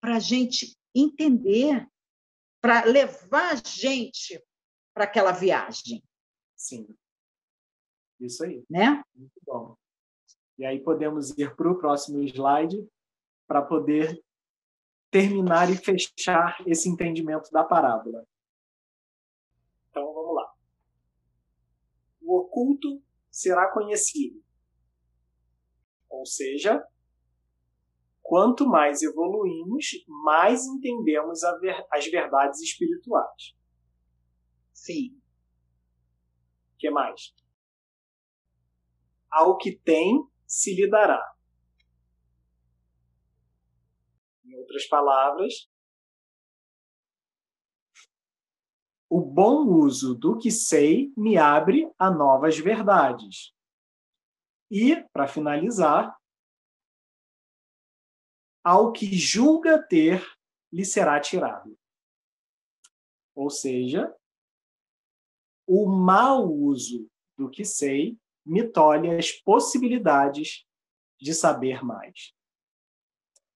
[0.00, 1.86] para a gente entender,
[2.60, 4.42] para levar a gente
[4.96, 6.02] para aquela viagem.
[6.56, 6.88] Sim.
[8.18, 8.64] Isso aí.
[8.70, 9.04] Né?
[9.14, 9.76] Muito bom.
[10.56, 12.88] E aí podemos ir para o próximo slide
[13.46, 14.18] para poder
[15.10, 18.26] terminar e fechar esse entendimento da parábola.
[19.90, 20.50] Então vamos lá.
[22.22, 24.42] O oculto será conhecido
[26.08, 26.82] ou seja,
[28.22, 29.86] quanto mais evoluímos,
[30.24, 33.54] mais entendemos ver, as verdades espirituais.
[34.86, 35.20] Sim.
[36.74, 37.34] O que mais?
[39.28, 41.20] Ao que tem, se lhe dará.
[44.44, 45.68] Em outras palavras,
[49.10, 53.52] o bom uso do que sei me abre a novas verdades.
[54.70, 56.16] E, para finalizar,
[58.62, 60.24] ao que julga ter,
[60.72, 61.76] lhe será tirado.
[63.34, 64.14] Ou seja,
[65.66, 70.64] o mau uso do que sei me tolhe as possibilidades
[71.20, 72.32] de saber mais.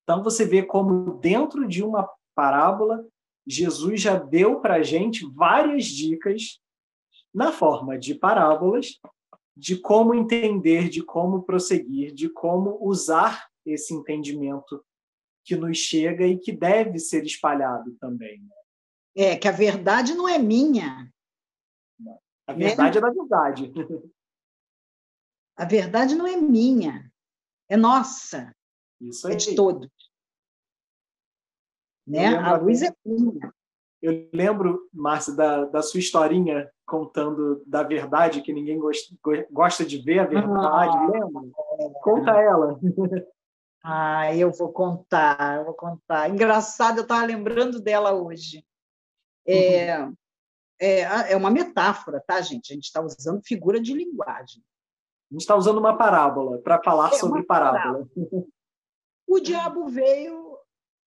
[0.02, 3.06] Então você vê como dentro de uma parábola
[3.46, 6.60] Jesus já deu para a gente várias dicas
[7.34, 8.98] na forma de parábolas,
[9.56, 14.84] de como entender, de como prosseguir, de como usar esse entendimento
[15.44, 18.40] que nos chega e que deve ser espalhado também.
[18.40, 18.54] Né?
[19.16, 21.10] É, que a verdade não é minha.
[22.50, 23.72] A verdade é, é da verdade.
[25.56, 27.12] A verdade não é minha,
[27.68, 28.50] é nossa.
[28.98, 29.34] Isso aí.
[29.34, 29.90] É de todos.
[32.06, 32.34] Né?
[32.34, 33.52] A luz é minha.
[34.00, 39.14] Eu lembro, Márcia, da, da sua historinha contando da verdade, que ninguém gosta,
[39.50, 41.42] gosta de ver a verdade, ah, lembra?
[42.02, 42.80] Conta ela.
[43.82, 46.28] Ah, eu vou contar, eu vou contar.
[46.28, 48.62] Engraçado, eu estava lembrando dela hoje.
[49.46, 50.14] É, uhum.
[50.80, 52.72] É, é uma metáfora, tá, gente?
[52.72, 54.64] A gente está usando figura de linguagem.
[55.30, 58.06] A gente está usando uma parábola para falar é sobre parábola.
[58.06, 58.46] parábola.
[59.28, 60.58] O diabo veio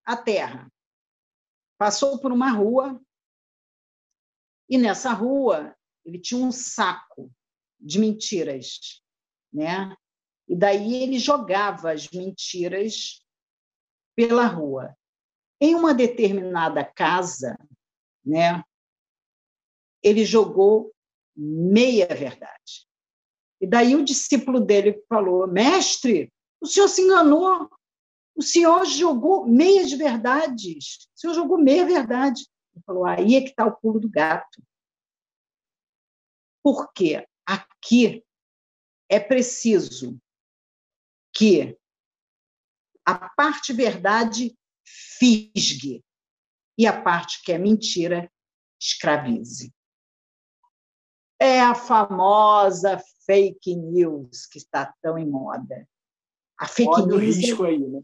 [0.05, 0.71] à Terra,
[1.77, 3.01] passou por uma rua,
[4.69, 7.29] e nessa rua ele tinha um saco
[7.79, 9.01] de mentiras,
[9.51, 9.93] né?
[10.47, 13.25] E daí ele jogava as mentiras
[14.15, 14.95] pela rua.
[15.59, 17.57] Em uma determinada casa,
[18.25, 18.63] né?
[20.03, 20.93] Ele jogou
[21.35, 22.87] meia verdade.
[23.59, 27.69] E daí o discípulo dele falou: Mestre, o senhor se enganou.
[28.35, 31.07] O senhor jogou meias verdades.
[31.15, 32.45] O senhor jogou meia verdade.
[32.73, 34.61] Ele falou: aí é que está o pulo do gato.
[36.61, 38.23] Porque aqui
[39.09, 40.19] é preciso
[41.33, 41.77] que
[43.05, 46.03] a parte verdade fisgue
[46.77, 48.31] e a parte que é mentira
[48.79, 49.73] escravize.
[51.43, 55.85] É a famosa fake news que está tão em moda.
[56.57, 57.17] A fake Olha news.
[57.17, 58.01] O risco aí, né?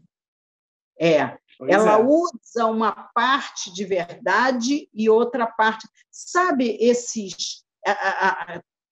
[1.00, 1.38] É.
[1.56, 2.04] Pois ela é.
[2.04, 5.88] usa uma parte de verdade e outra parte.
[6.10, 7.64] Sabe esses.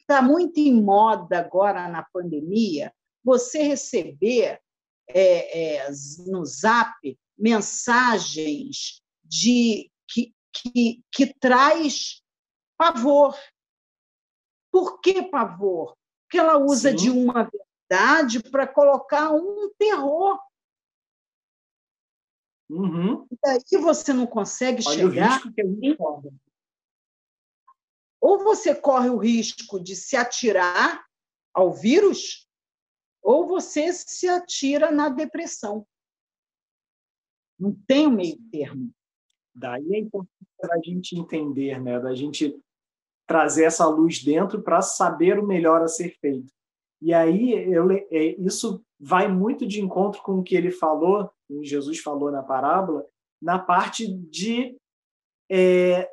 [0.01, 2.90] Está muito em moda agora na pandemia
[3.22, 4.59] você receber
[5.11, 5.90] é, é,
[6.26, 12.22] no Zap mensagens de que, que, que traz
[12.78, 13.36] pavor.
[14.79, 15.99] Por que pavor?
[16.22, 16.97] Porque ela usa Sim.
[16.97, 20.39] de uma verdade para colocar um terror.
[22.70, 23.26] Uhum.
[23.29, 25.43] E daí você não consegue Olha chegar.
[28.20, 31.05] Ou você corre o risco de se atirar
[31.53, 32.49] ao vírus,
[33.20, 35.85] ou você se atira na depressão.
[37.59, 38.95] Não tem um meio termo.
[39.53, 40.31] Daí é importante
[40.70, 41.99] a gente entender, né?
[41.99, 42.57] da gente
[43.29, 46.51] trazer essa luz dentro para saber o melhor a ser feito.
[47.01, 51.62] E aí eu, é, isso vai muito de encontro com o que ele falou, o
[51.62, 53.07] Jesus falou na parábola,
[53.41, 54.76] na parte de
[55.49, 56.11] é,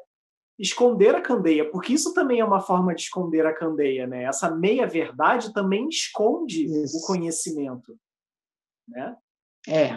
[0.60, 4.24] esconder a candeia, porque isso também é uma forma de esconder a candeia, né?
[4.24, 6.98] Essa meia verdade também esconde isso.
[6.98, 7.98] o conhecimento,
[8.88, 9.18] né?
[9.68, 9.90] É.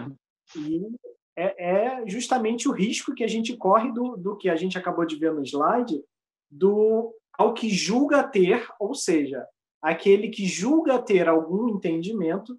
[0.56, 0.88] E
[1.36, 5.04] é, é, justamente o risco que a gente corre do, do que a gente acabou
[5.04, 6.02] de ver no slide,
[6.50, 9.46] do ao que julga ter, ou seja,
[9.80, 12.58] aquele que julga ter algum entendimento,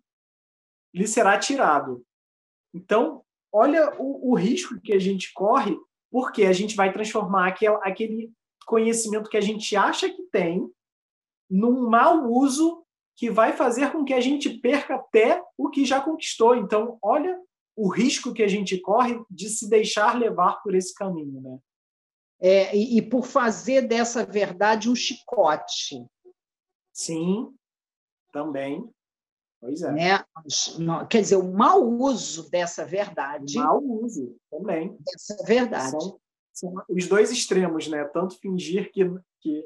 [0.94, 2.06] lhe será tirado.
[2.74, 5.78] Então, olha o, o risco que a gente corre,
[6.10, 8.34] porque a gente vai transformar aquele, aquele
[8.66, 10.72] conhecimento que a gente acha que tem
[11.50, 12.86] num mau uso
[13.18, 16.56] que vai fazer com que a gente perca até o que já conquistou.
[16.56, 17.38] Então, olha
[17.76, 21.60] o risco que a gente corre de se deixar levar por esse caminho, né?
[22.42, 26.06] É, e, e, por fazer dessa verdade um chicote.
[26.94, 27.54] Sim,
[28.32, 28.90] também.
[29.60, 29.92] Pois é.
[29.92, 30.26] Né?
[31.10, 33.58] Quer dizer, o mau uso dessa verdade.
[33.58, 34.98] Mau uso também.
[35.06, 35.92] Dessa verdade.
[35.92, 36.20] São,
[36.54, 38.06] são, os dois extremos, né?
[38.06, 39.04] Tanto fingir que,
[39.42, 39.66] que,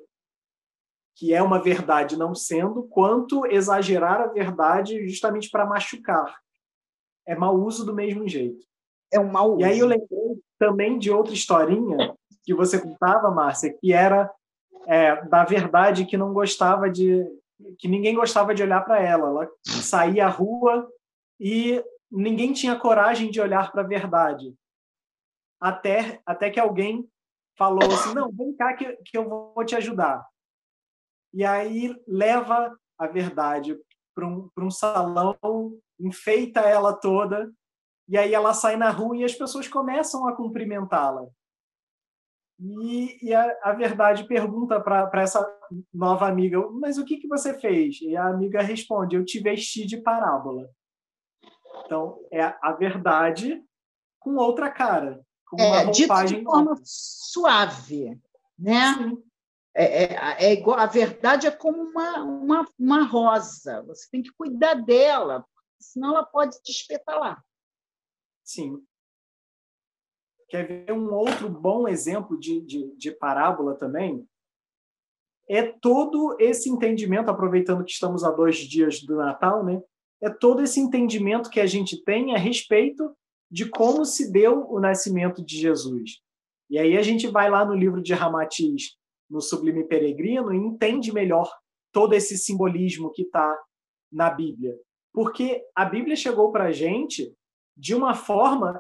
[1.16, 6.36] que é uma verdade não sendo, quanto exagerar a verdade justamente para machucar.
[7.26, 8.66] É mau uso do mesmo jeito.
[9.12, 9.62] É um mau uso.
[9.62, 14.32] E aí eu lembrei também de outra historinha que você contava, Márcia, que era
[14.88, 17.26] é, da verdade que não gostava de
[17.80, 19.28] que ninguém gostava de olhar para ela.
[19.28, 20.90] Ela saía à rua
[21.40, 24.54] e ninguém tinha coragem de olhar para a verdade.
[25.60, 27.08] Até até que alguém
[27.58, 30.26] falou assim: "Não, vem cá que, que eu vou te ajudar".
[31.34, 33.78] E aí leva a verdade
[34.14, 35.38] para um, um salão,
[36.00, 37.52] enfeita ela toda,
[38.08, 41.28] e aí ela sai na rua e as pessoas começam a cumprimentá-la.
[42.60, 45.46] E, e a, a, verdade pergunta para essa
[45.94, 48.00] nova amiga: Mas o que, que você fez?
[48.02, 50.70] E a amiga responde: Eu te vesti de parábola.
[51.86, 53.64] Então, é a verdade
[54.20, 55.22] com outra cara.
[55.48, 58.20] Com é, uma roupagem de forma suave,
[58.58, 58.94] né?
[58.94, 59.24] Sim.
[59.76, 63.84] é, é, é, igual, a verdade é como uma, uma, uma rosa.
[63.84, 65.46] Você tem que cuidar dela,
[65.80, 67.44] senão ela pode te espetalar.
[68.44, 68.84] Sim.
[70.54, 74.24] Quer ver um outro bom exemplo de, de, de parábola também?
[75.50, 79.82] É todo esse entendimento, aproveitando que estamos a dois dias do Natal, né?
[80.22, 83.18] É todo esse entendimento que a gente tem a respeito
[83.50, 86.22] de como se deu o nascimento de Jesus.
[86.70, 88.96] E aí a gente vai lá no livro de Ramatiz,
[89.28, 91.52] no Sublime Peregrino, e entende melhor
[91.92, 93.60] todo esse simbolismo que está
[94.12, 94.78] na Bíblia.
[95.12, 97.36] Porque a Bíblia chegou para a gente
[97.76, 98.80] de uma forma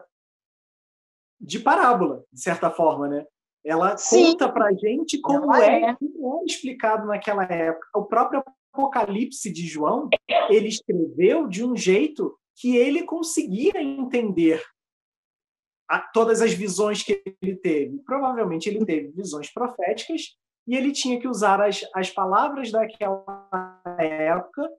[1.43, 3.25] de parábola, de certa forma, né?
[3.65, 4.31] Ela Sim.
[4.31, 7.87] conta para a gente como é, é, como é explicado naquela época.
[7.95, 10.09] O próprio Apocalipse de João,
[10.49, 14.61] ele escreveu de um jeito que ele conseguia entender
[15.87, 17.99] a, todas as visões que ele teve.
[17.99, 20.35] Provavelmente ele teve visões proféticas
[20.67, 24.69] e ele tinha que usar as, as palavras daquela época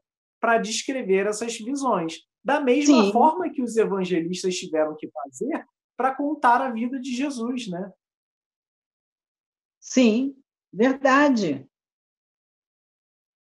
[0.41, 2.19] para descrever essas visões.
[2.45, 3.13] Da mesma Sim.
[3.13, 5.65] forma que os evangelistas tiveram que fazer
[5.97, 7.93] para contar a vida de Jesus, né?
[9.81, 10.37] Sim,
[10.73, 11.69] verdade.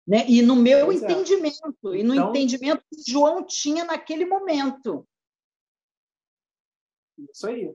[0.07, 0.28] Né?
[0.28, 1.07] E no meu pois é.
[1.07, 1.99] entendimento, é.
[1.99, 5.07] e no então, entendimento que João tinha naquele momento.
[7.30, 7.74] Isso aí.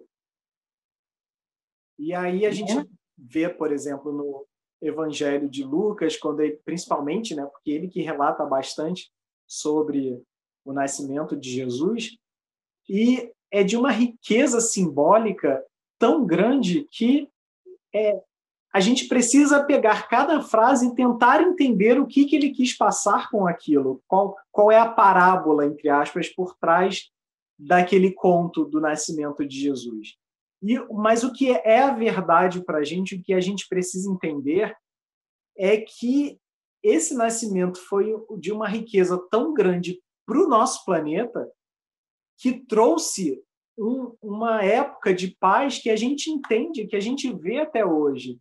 [1.98, 2.86] E aí a gente é.
[3.18, 4.48] vê, por exemplo, no
[4.82, 9.12] Evangelho de Lucas, quando ele, principalmente, né, porque ele que relata bastante
[9.48, 10.22] sobre
[10.66, 12.18] o nascimento de Jesus,
[12.90, 15.64] e é de uma riqueza simbólica
[16.00, 17.30] tão grande que
[17.94, 18.22] é,
[18.74, 23.30] a gente precisa pegar cada frase e tentar entender o que, que ele quis passar
[23.30, 27.10] com aquilo, qual, qual é a parábola, entre aspas, por trás
[27.58, 30.16] daquele conto do nascimento de Jesus.
[30.62, 34.12] E, mas o que é a verdade para a gente, o que a gente precisa
[34.12, 34.76] entender,
[35.58, 36.38] é que
[36.84, 41.50] esse nascimento foi de uma riqueza tão grande para o nosso planeta
[42.38, 43.42] que trouxe
[43.78, 48.38] um, uma época de paz que a gente entende, que a gente vê até hoje,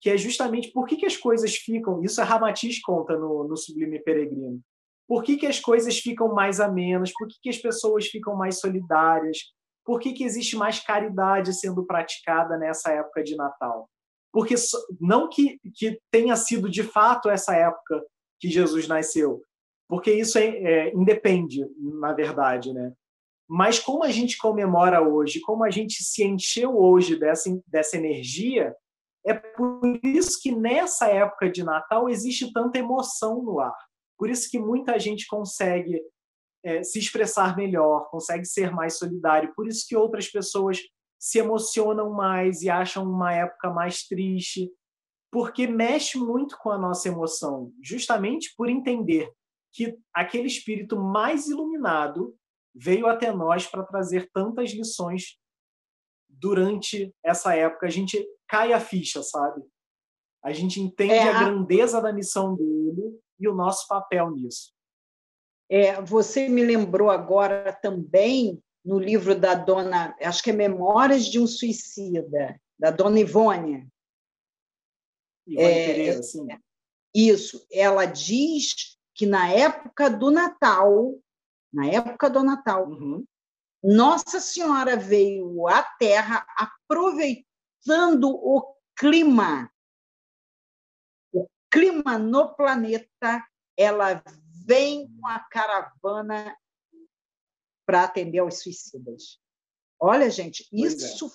[0.00, 2.02] que é justamente por que, que as coisas ficam.
[2.02, 4.60] Isso a Ramatiz conta no, no Sublime Peregrino.
[5.06, 7.12] Por que, que as coisas ficam mais amenas?
[7.12, 9.38] Por que, que as pessoas ficam mais solidárias?
[9.84, 13.88] Por que, que existe mais caridade sendo praticada nessa época de Natal?
[14.30, 14.54] Porque
[15.00, 18.04] não que, que tenha sido de fato essa época
[18.38, 19.42] que Jesus nasceu,
[19.88, 22.92] porque isso é, é, independe, na verdade, né?
[23.48, 28.74] Mas como a gente comemora hoje, como a gente se encheu hoje dessa, dessa energia,
[29.24, 33.76] é por isso que nessa época de Natal existe tanta emoção no ar.
[34.18, 36.00] Por isso que muita gente consegue
[36.62, 39.52] é, se expressar melhor, consegue ser mais solidário.
[39.54, 40.78] Por isso que outras pessoas
[41.18, 44.70] se emocionam mais e acham uma época mais triste,
[45.32, 49.30] porque mexe muito com a nossa emoção, justamente por entender
[49.72, 52.34] que aquele espírito mais iluminado
[52.74, 55.38] veio até nós para trazer tantas lições
[56.28, 57.86] durante essa época.
[57.86, 59.62] A gente cai a ficha, sabe?
[60.42, 61.44] A gente entende é, a...
[61.44, 64.72] grandeza da missão dele e o nosso papel nisso.
[65.70, 71.38] É, você me lembrou agora também no livro da dona, acho que é Memórias de
[71.38, 73.86] um Suicida, da dona Ivone.
[75.46, 76.46] Ivone é, Pereira, sim.
[77.14, 81.18] Isso, ela diz que na época do Natal,
[81.72, 83.24] na época do Natal, uhum.
[83.82, 89.70] Nossa Senhora veio à Terra aproveitando o clima,
[91.32, 93.46] o clima no planeta,
[93.76, 94.22] ela
[94.66, 96.56] vem com a caravana
[97.86, 99.40] para atender aos suicidas.
[100.00, 100.80] Olha, gente, é.
[100.80, 101.30] isso, é.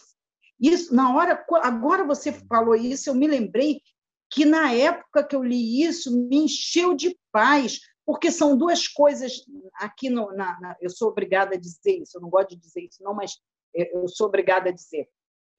[0.60, 3.82] isso na hora, agora você falou isso, eu me lembrei
[4.30, 9.46] que na época que eu li isso me encheu de paz, porque são duas coisas
[9.76, 12.82] aqui no, na, na, eu sou obrigada a dizer isso, eu não gosto de dizer
[12.82, 13.38] isso não, mas
[13.74, 15.10] eu sou obrigada a dizer.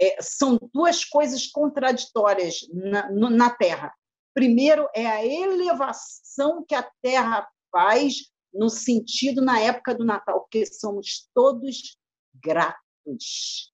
[0.01, 3.92] É, são duas coisas contraditórias na, no, na Terra.
[4.32, 10.66] Primeiro é a elevação que a Terra faz no sentido na época do Natal, porque
[10.66, 11.97] somos todos
[12.34, 13.72] gratos.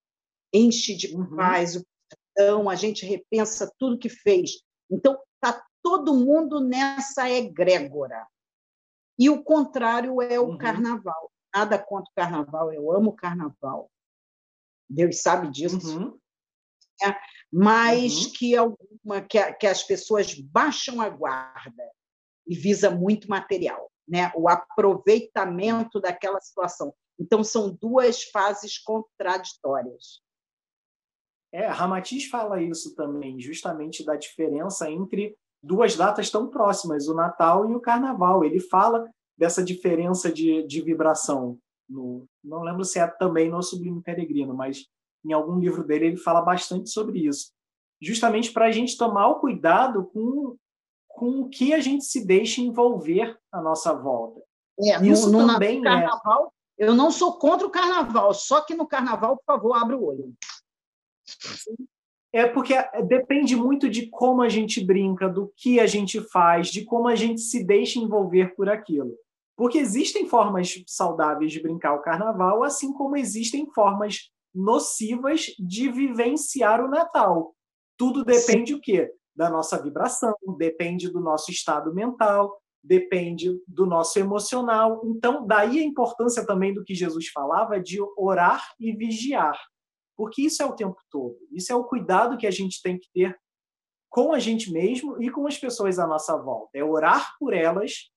[0.52, 1.36] Enche de uhum.
[1.36, 1.84] paz o
[2.40, 4.62] coração, a gente repensa tudo que fez.
[4.90, 8.26] Então, está todo mundo nessa egrégora.
[9.20, 10.58] E o contrário é o uhum.
[10.58, 11.30] carnaval.
[11.54, 13.90] Nada contra o carnaval, eu amo o carnaval.
[14.88, 15.98] Deus sabe disso.
[15.98, 16.18] Uhum.
[17.02, 17.14] É,
[17.52, 18.32] mas uhum.
[18.32, 21.84] que, alguma, que, que as pessoas baixam a guarda
[22.46, 24.32] e visa muito material né?
[24.34, 26.92] o aproveitamento daquela situação.
[27.18, 30.20] Então, são duas fases contraditórias.
[31.52, 37.70] É, Ramatiz fala isso também, justamente da diferença entre duas datas tão próximas, o Natal
[37.70, 38.44] e o Carnaval.
[38.44, 41.58] Ele fala dessa diferença de, de vibração.
[41.88, 44.86] No, não lembro se é também no Sublime Peregrino, mas
[45.24, 47.52] em algum livro dele ele fala bastante sobre isso.
[48.00, 50.56] Justamente para a gente tomar o cuidado com,
[51.08, 54.40] com o que a gente se deixa envolver à nossa volta.
[54.78, 56.52] É, isso no, no também é carnaval.
[56.78, 60.34] Eu não sou contra o carnaval, só que no carnaval, por favor, abre o olho.
[62.32, 62.74] É porque
[63.08, 67.16] depende muito de como a gente brinca, do que a gente faz, de como a
[67.16, 69.12] gente se deixa envolver por aquilo.
[69.56, 76.84] Porque existem formas saudáveis de brincar o carnaval, assim como existem formas nocivas de vivenciar
[76.84, 77.54] o Natal.
[77.96, 78.78] Tudo depende Sim.
[78.78, 79.12] o quê?
[79.34, 85.02] Da nossa vibração, depende do nosso estado mental, depende do nosso emocional.
[85.04, 89.58] Então, daí a importância também do que Jesus falava de orar e vigiar.
[90.20, 91.34] Porque isso é o tempo todo.
[91.50, 93.34] Isso é o cuidado que a gente tem que ter
[94.10, 96.76] com a gente mesmo e com as pessoas à nossa volta.
[96.76, 98.10] É orar por elas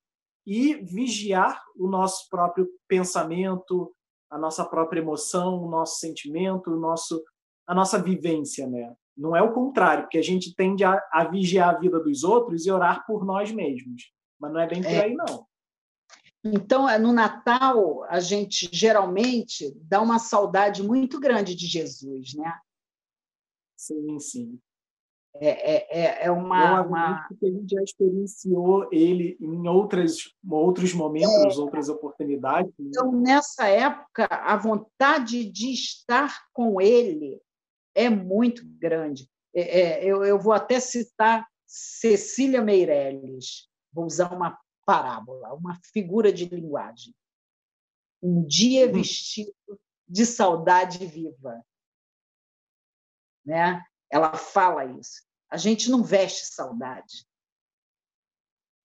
[0.45, 3.95] e vigiar o nosso próprio pensamento,
[4.29, 7.23] a nossa própria emoção, o nosso sentimento, o nosso,
[7.65, 8.93] a nossa vivência, né?
[9.15, 12.65] Não é o contrário, porque a gente tende a, a vigiar a vida dos outros
[12.65, 14.11] e orar por nós mesmos.
[14.37, 15.03] Mas não é bem por é.
[15.03, 15.45] aí, não.
[16.43, 22.53] Então, é, no Natal, a gente geralmente dá uma saudade muito grande de Jesus, né?
[23.77, 24.59] Sim, sim.
[25.35, 27.27] É, é, é, é uma, uma...
[27.39, 31.59] que a gente já experienciou ele em outras, outros momentos, é.
[31.59, 32.71] outras oportunidades.
[32.77, 32.89] Né?
[32.89, 37.41] Então, nessa época, a vontade de estar com ele
[37.95, 39.27] é muito grande.
[39.55, 46.31] É, é, eu, eu vou até citar Cecília Meirelles, vou usar uma parábola, uma figura
[46.31, 47.15] de linguagem.
[48.21, 48.93] Um dia uhum.
[48.93, 49.53] vestido
[50.07, 51.65] de saudade viva.
[53.45, 53.83] Né?
[54.09, 55.23] Ela fala isso.
[55.49, 57.27] A gente não veste saudade.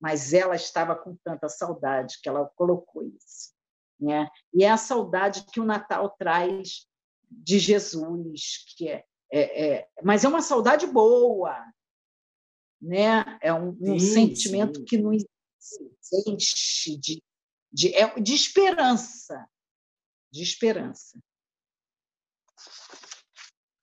[0.01, 3.53] Mas ela estava com tanta saudade que ela colocou isso.
[4.01, 4.29] Né?
[4.55, 6.87] E é a saudade que o Natal traz
[7.31, 11.63] de Jesus, que é, é, é mas é uma saudade boa,
[12.81, 13.39] né?
[13.43, 14.85] É um, um sim, sentimento sim.
[14.85, 14.99] que
[15.81, 17.23] nos enche de,
[17.73, 19.49] de, é, de esperança,
[20.31, 21.19] de esperança.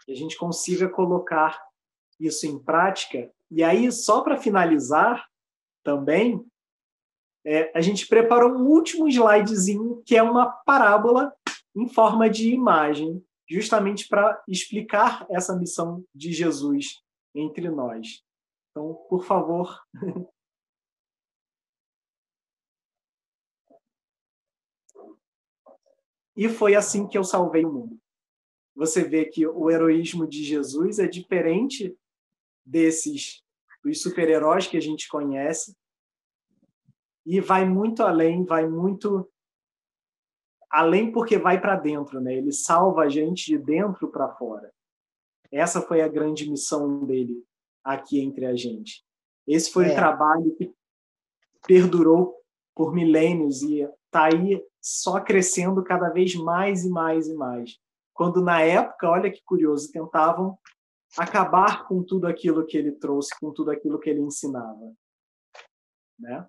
[0.06, 1.60] Que a gente consiga colocar
[2.20, 3.32] isso em prática.
[3.52, 5.28] E aí, só para finalizar
[5.84, 6.46] também,
[7.46, 11.34] é, a gente preparou um último slidezinho que é uma parábola
[11.76, 17.02] em forma de imagem, justamente para explicar essa missão de Jesus
[17.36, 18.24] entre nós.
[18.72, 19.80] Então, por favor,
[26.36, 27.98] E foi assim que eu salvei o mundo.
[28.76, 31.98] Você vê que o heroísmo de Jesus é diferente
[32.66, 33.44] desses
[33.84, 35.78] dos super-heróis que a gente conhece
[37.26, 39.30] e vai muito além, vai muito
[40.70, 42.36] além porque vai para dentro, né?
[42.36, 44.74] Ele salva a gente de dentro para fora.
[45.52, 47.44] Essa foi a grande missão dele
[47.84, 49.06] aqui entre a gente.
[49.48, 49.92] Esse foi é.
[49.92, 50.74] o trabalho que
[51.66, 52.36] perdurou
[52.76, 57.80] por milênios e está aí só crescendo cada vez mais e mais e mais.
[58.14, 60.60] Quando na época, olha que curioso, tentavam
[61.18, 64.96] acabar com tudo aquilo que ele trouxe, com tudo aquilo que ele ensinava,
[66.20, 66.48] né?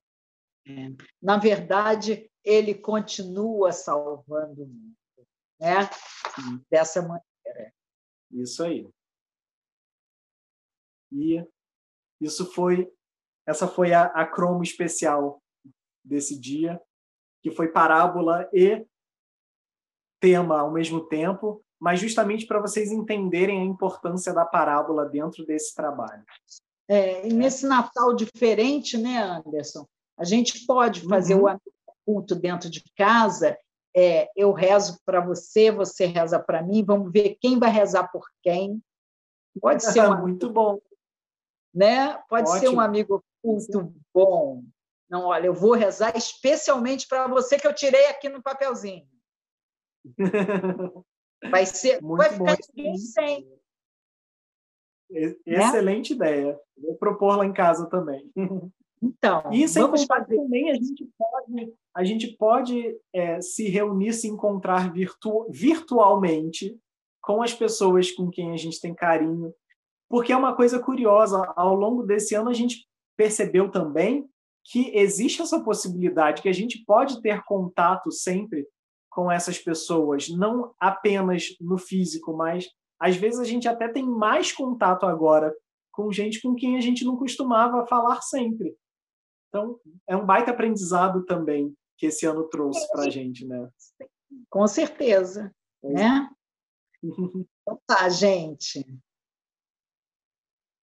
[0.69, 0.89] É.
[1.23, 4.97] Na verdade, ele continua salvando o mundo,
[5.59, 5.89] né?
[6.35, 6.63] Sim.
[6.71, 7.73] Dessa maneira.
[8.33, 8.87] Isso aí.
[11.11, 11.43] E
[12.21, 12.93] isso foi,
[13.47, 15.43] essa foi a, a cromo especial
[16.05, 16.79] desse dia
[17.47, 18.85] que foi parábola e
[20.21, 25.73] tema ao mesmo tempo, mas justamente para vocês entenderem a importância da parábola dentro desse
[25.73, 26.25] trabalho.
[26.89, 29.87] É, e nesse Natal diferente, né, Anderson?
[30.19, 31.55] A gente pode fazer uhum.
[31.87, 33.57] o culto dentro de casa.
[33.97, 36.85] É, eu rezo para você, você reza para mim.
[36.85, 38.83] Vamos ver quem vai rezar por quem.
[39.61, 40.81] Pode ser um muito bom,
[41.73, 42.19] né?
[42.29, 42.61] Pode Ótimo.
[42.61, 44.65] ser um amigo culto bom,
[45.09, 49.07] não, olha, eu vou rezar especialmente para você que eu tirei aqui no papelzinho.
[51.51, 53.47] Vai ser, Muito vai ficar ninguém sem.
[55.47, 56.17] Excelente né?
[56.17, 56.61] ideia.
[56.77, 58.33] Vou propor lá em casa também.
[59.03, 64.15] Então, e sem vamos fazer também a gente pode, a gente pode é, se reunir,
[64.15, 66.77] se encontrar virtu virtualmente
[67.21, 69.55] com as pessoas com quem a gente tem carinho,
[70.09, 71.53] porque é uma coisa curiosa.
[71.55, 74.27] Ao longo desse ano a gente percebeu também
[74.71, 78.67] que existe essa possibilidade, que a gente pode ter contato sempre
[79.11, 82.69] com essas pessoas, não apenas no físico, mas
[83.01, 85.55] às vezes a gente até tem mais contato agora
[85.93, 88.77] com gente com quem a gente não costumava falar sempre.
[89.49, 93.71] Então, é um baita aprendizado também que esse ano trouxe para a gente, né?
[94.51, 95.89] Com certeza, é.
[95.89, 96.31] né?
[97.03, 98.85] Então tá, gente.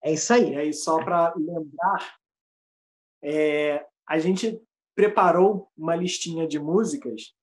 [0.04, 0.54] É isso aí.
[0.54, 2.16] E aí, só para lembrar,
[3.24, 4.62] é, a gente
[4.94, 7.34] preparou uma listinha de músicas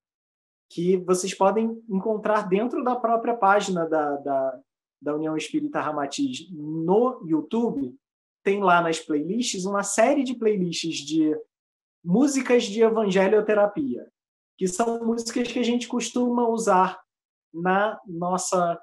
[0.71, 4.61] que vocês podem encontrar dentro da própria página da, da,
[5.03, 7.97] da União Espírita Ramatiz no YouTube.
[8.45, 11.37] Tem lá nas playlists uma série de playlists de
[12.05, 14.09] músicas de evangelioterapia,
[14.57, 17.01] que são músicas que a gente costuma usar
[17.53, 18.81] na nossa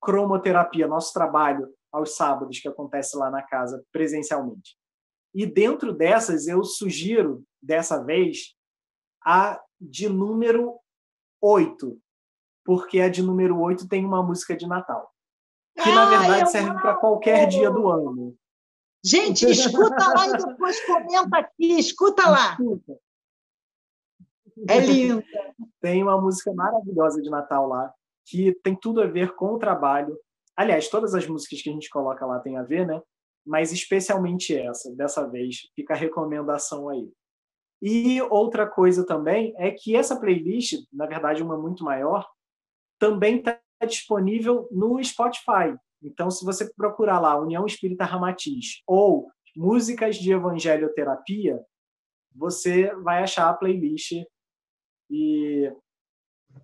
[0.00, 4.79] cromoterapia, nosso trabalho aos sábados que acontece lá na casa presencialmente.
[5.34, 8.54] E dentro dessas eu sugiro dessa vez
[9.24, 10.78] a de número
[11.40, 11.98] 8,
[12.64, 15.10] porque a de número 8 tem uma música de Natal.
[15.74, 18.36] Que, na verdade, serve para qualquer dia do ano.
[19.02, 21.78] Gente, escuta lá e depois comenta aqui.
[21.78, 22.52] Escuta lá.
[22.52, 22.98] Escuta.
[24.68, 25.22] É lindo.
[25.80, 27.94] Tem uma música maravilhosa de Natal lá,
[28.26, 30.18] que tem tudo a ver com o trabalho.
[30.54, 33.00] Aliás, todas as músicas que a gente coloca lá tem a ver, né?
[33.44, 37.10] Mas especialmente essa, dessa vez, fica a recomendação aí.
[37.82, 42.28] E outra coisa também é que essa playlist, na verdade uma muito maior,
[42.98, 45.74] também está disponível no Spotify.
[46.02, 51.62] Então, se você procurar lá União Espírita Ramatiz ou músicas de evangelioterapia,
[52.34, 54.12] você vai achar a playlist.
[55.10, 55.72] E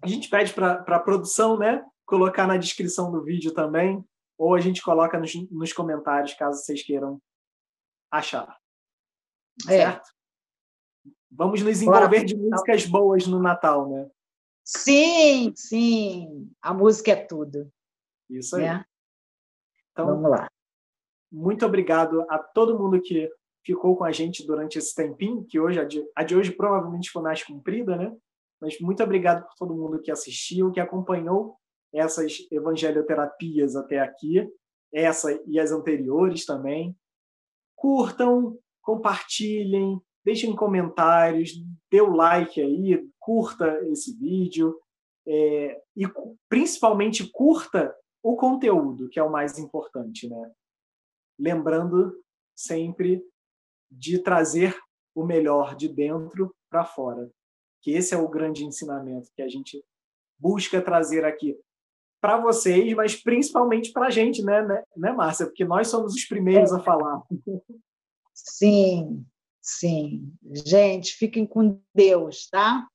[0.03, 4.05] a gente pede para a produção né, colocar na descrição do vídeo também,
[4.39, 7.21] ou a gente coloca nos, nos comentários, caso vocês queiram
[8.11, 8.59] achar.
[9.69, 9.85] É.
[9.85, 10.11] Certo?
[11.31, 12.25] Vamos nos envolver Bora.
[12.25, 14.11] de músicas boas no Natal, né?
[14.65, 16.51] Sim, sim.
[16.61, 17.71] A música é tudo.
[18.29, 18.65] Isso aí.
[18.65, 18.85] Né?
[19.93, 20.51] Então, Vamos lá.
[21.31, 23.31] Muito obrigado a todo mundo que
[23.65, 27.11] ficou com a gente durante esse tempinho, que hoje a de, a de hoje provavelmente
[27.11, 28.17] foi mais comprida, né?
[28.61, 31.59] Mas muito obrigado por todo mundo que assistiu, que acompanhou
[31.93, 34.49] essas evangeloterapias até aqui,
[34.93, 36.97] essa e as anteriores também.
[37.75, 41.53] Curtam, compartilhem, deixem comentários,
[41.91, 44.79] dê o like aí, curta esse vídeo
[45.27, 46.05] é, e
[46.49, 50.53] principalmente curta o conteúdo, que é o mais importante, né?
[51.39, 52.13] Lembrando
[52.57, 53.23] sempre
[53.91, 54.77] de trazer
[55.15, 57.31] o melhor de dentro para fora,
[57.83, 59.83] que esse é o grande ensinamento que a gente
[60.39, 61.59] busca trazer aqui
[62.21, 65.47] para vocês, mas principalmente para a gente, né, né, né, Márcia?
[65.47, 67.23] Porque nós somos os primeiros a falar.
[68.35, 69.25] Sim,
[69.67, 70.33] Sim.
[70.65, 72.87] Gente, fiquem com Deus, tá?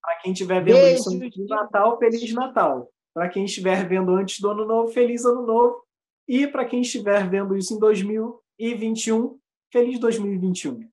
[0.00, 1.00] Para quem estiver vendo Beijo.
[1.00, 2.88] isso de Natal, Feliz Natal.
[3.12, 5.84] Para quem estiver vendo antes do Ano Novo, Feliz Ano Novo.
[6.28, 9.38] E para quem estiver vendo isso em 2021,
[9.72, 10.88] Feliz 2021.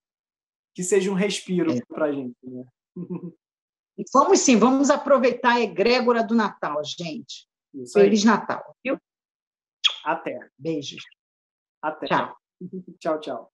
[0.74, 1.80] Que seja um respiro é.
[1.88, 2.36] para a gente.
[2.44, 2.66] Né?
[4.14, 7.47] Vamos sim, vamos aproveitar a egrégora do Natal, gente.
[7.74, 8.26] Isso Feliz aí.
[8.26, 8.76] Natal.
[8.84, 8.97] Viu?
[10.04, 10.39] Até.
[10.58, 11.04] Beijos.
[11.82, 12.08] Até.
[12.08, 12.38] Tchau.
[13.00, 13.52] tchau, tchau.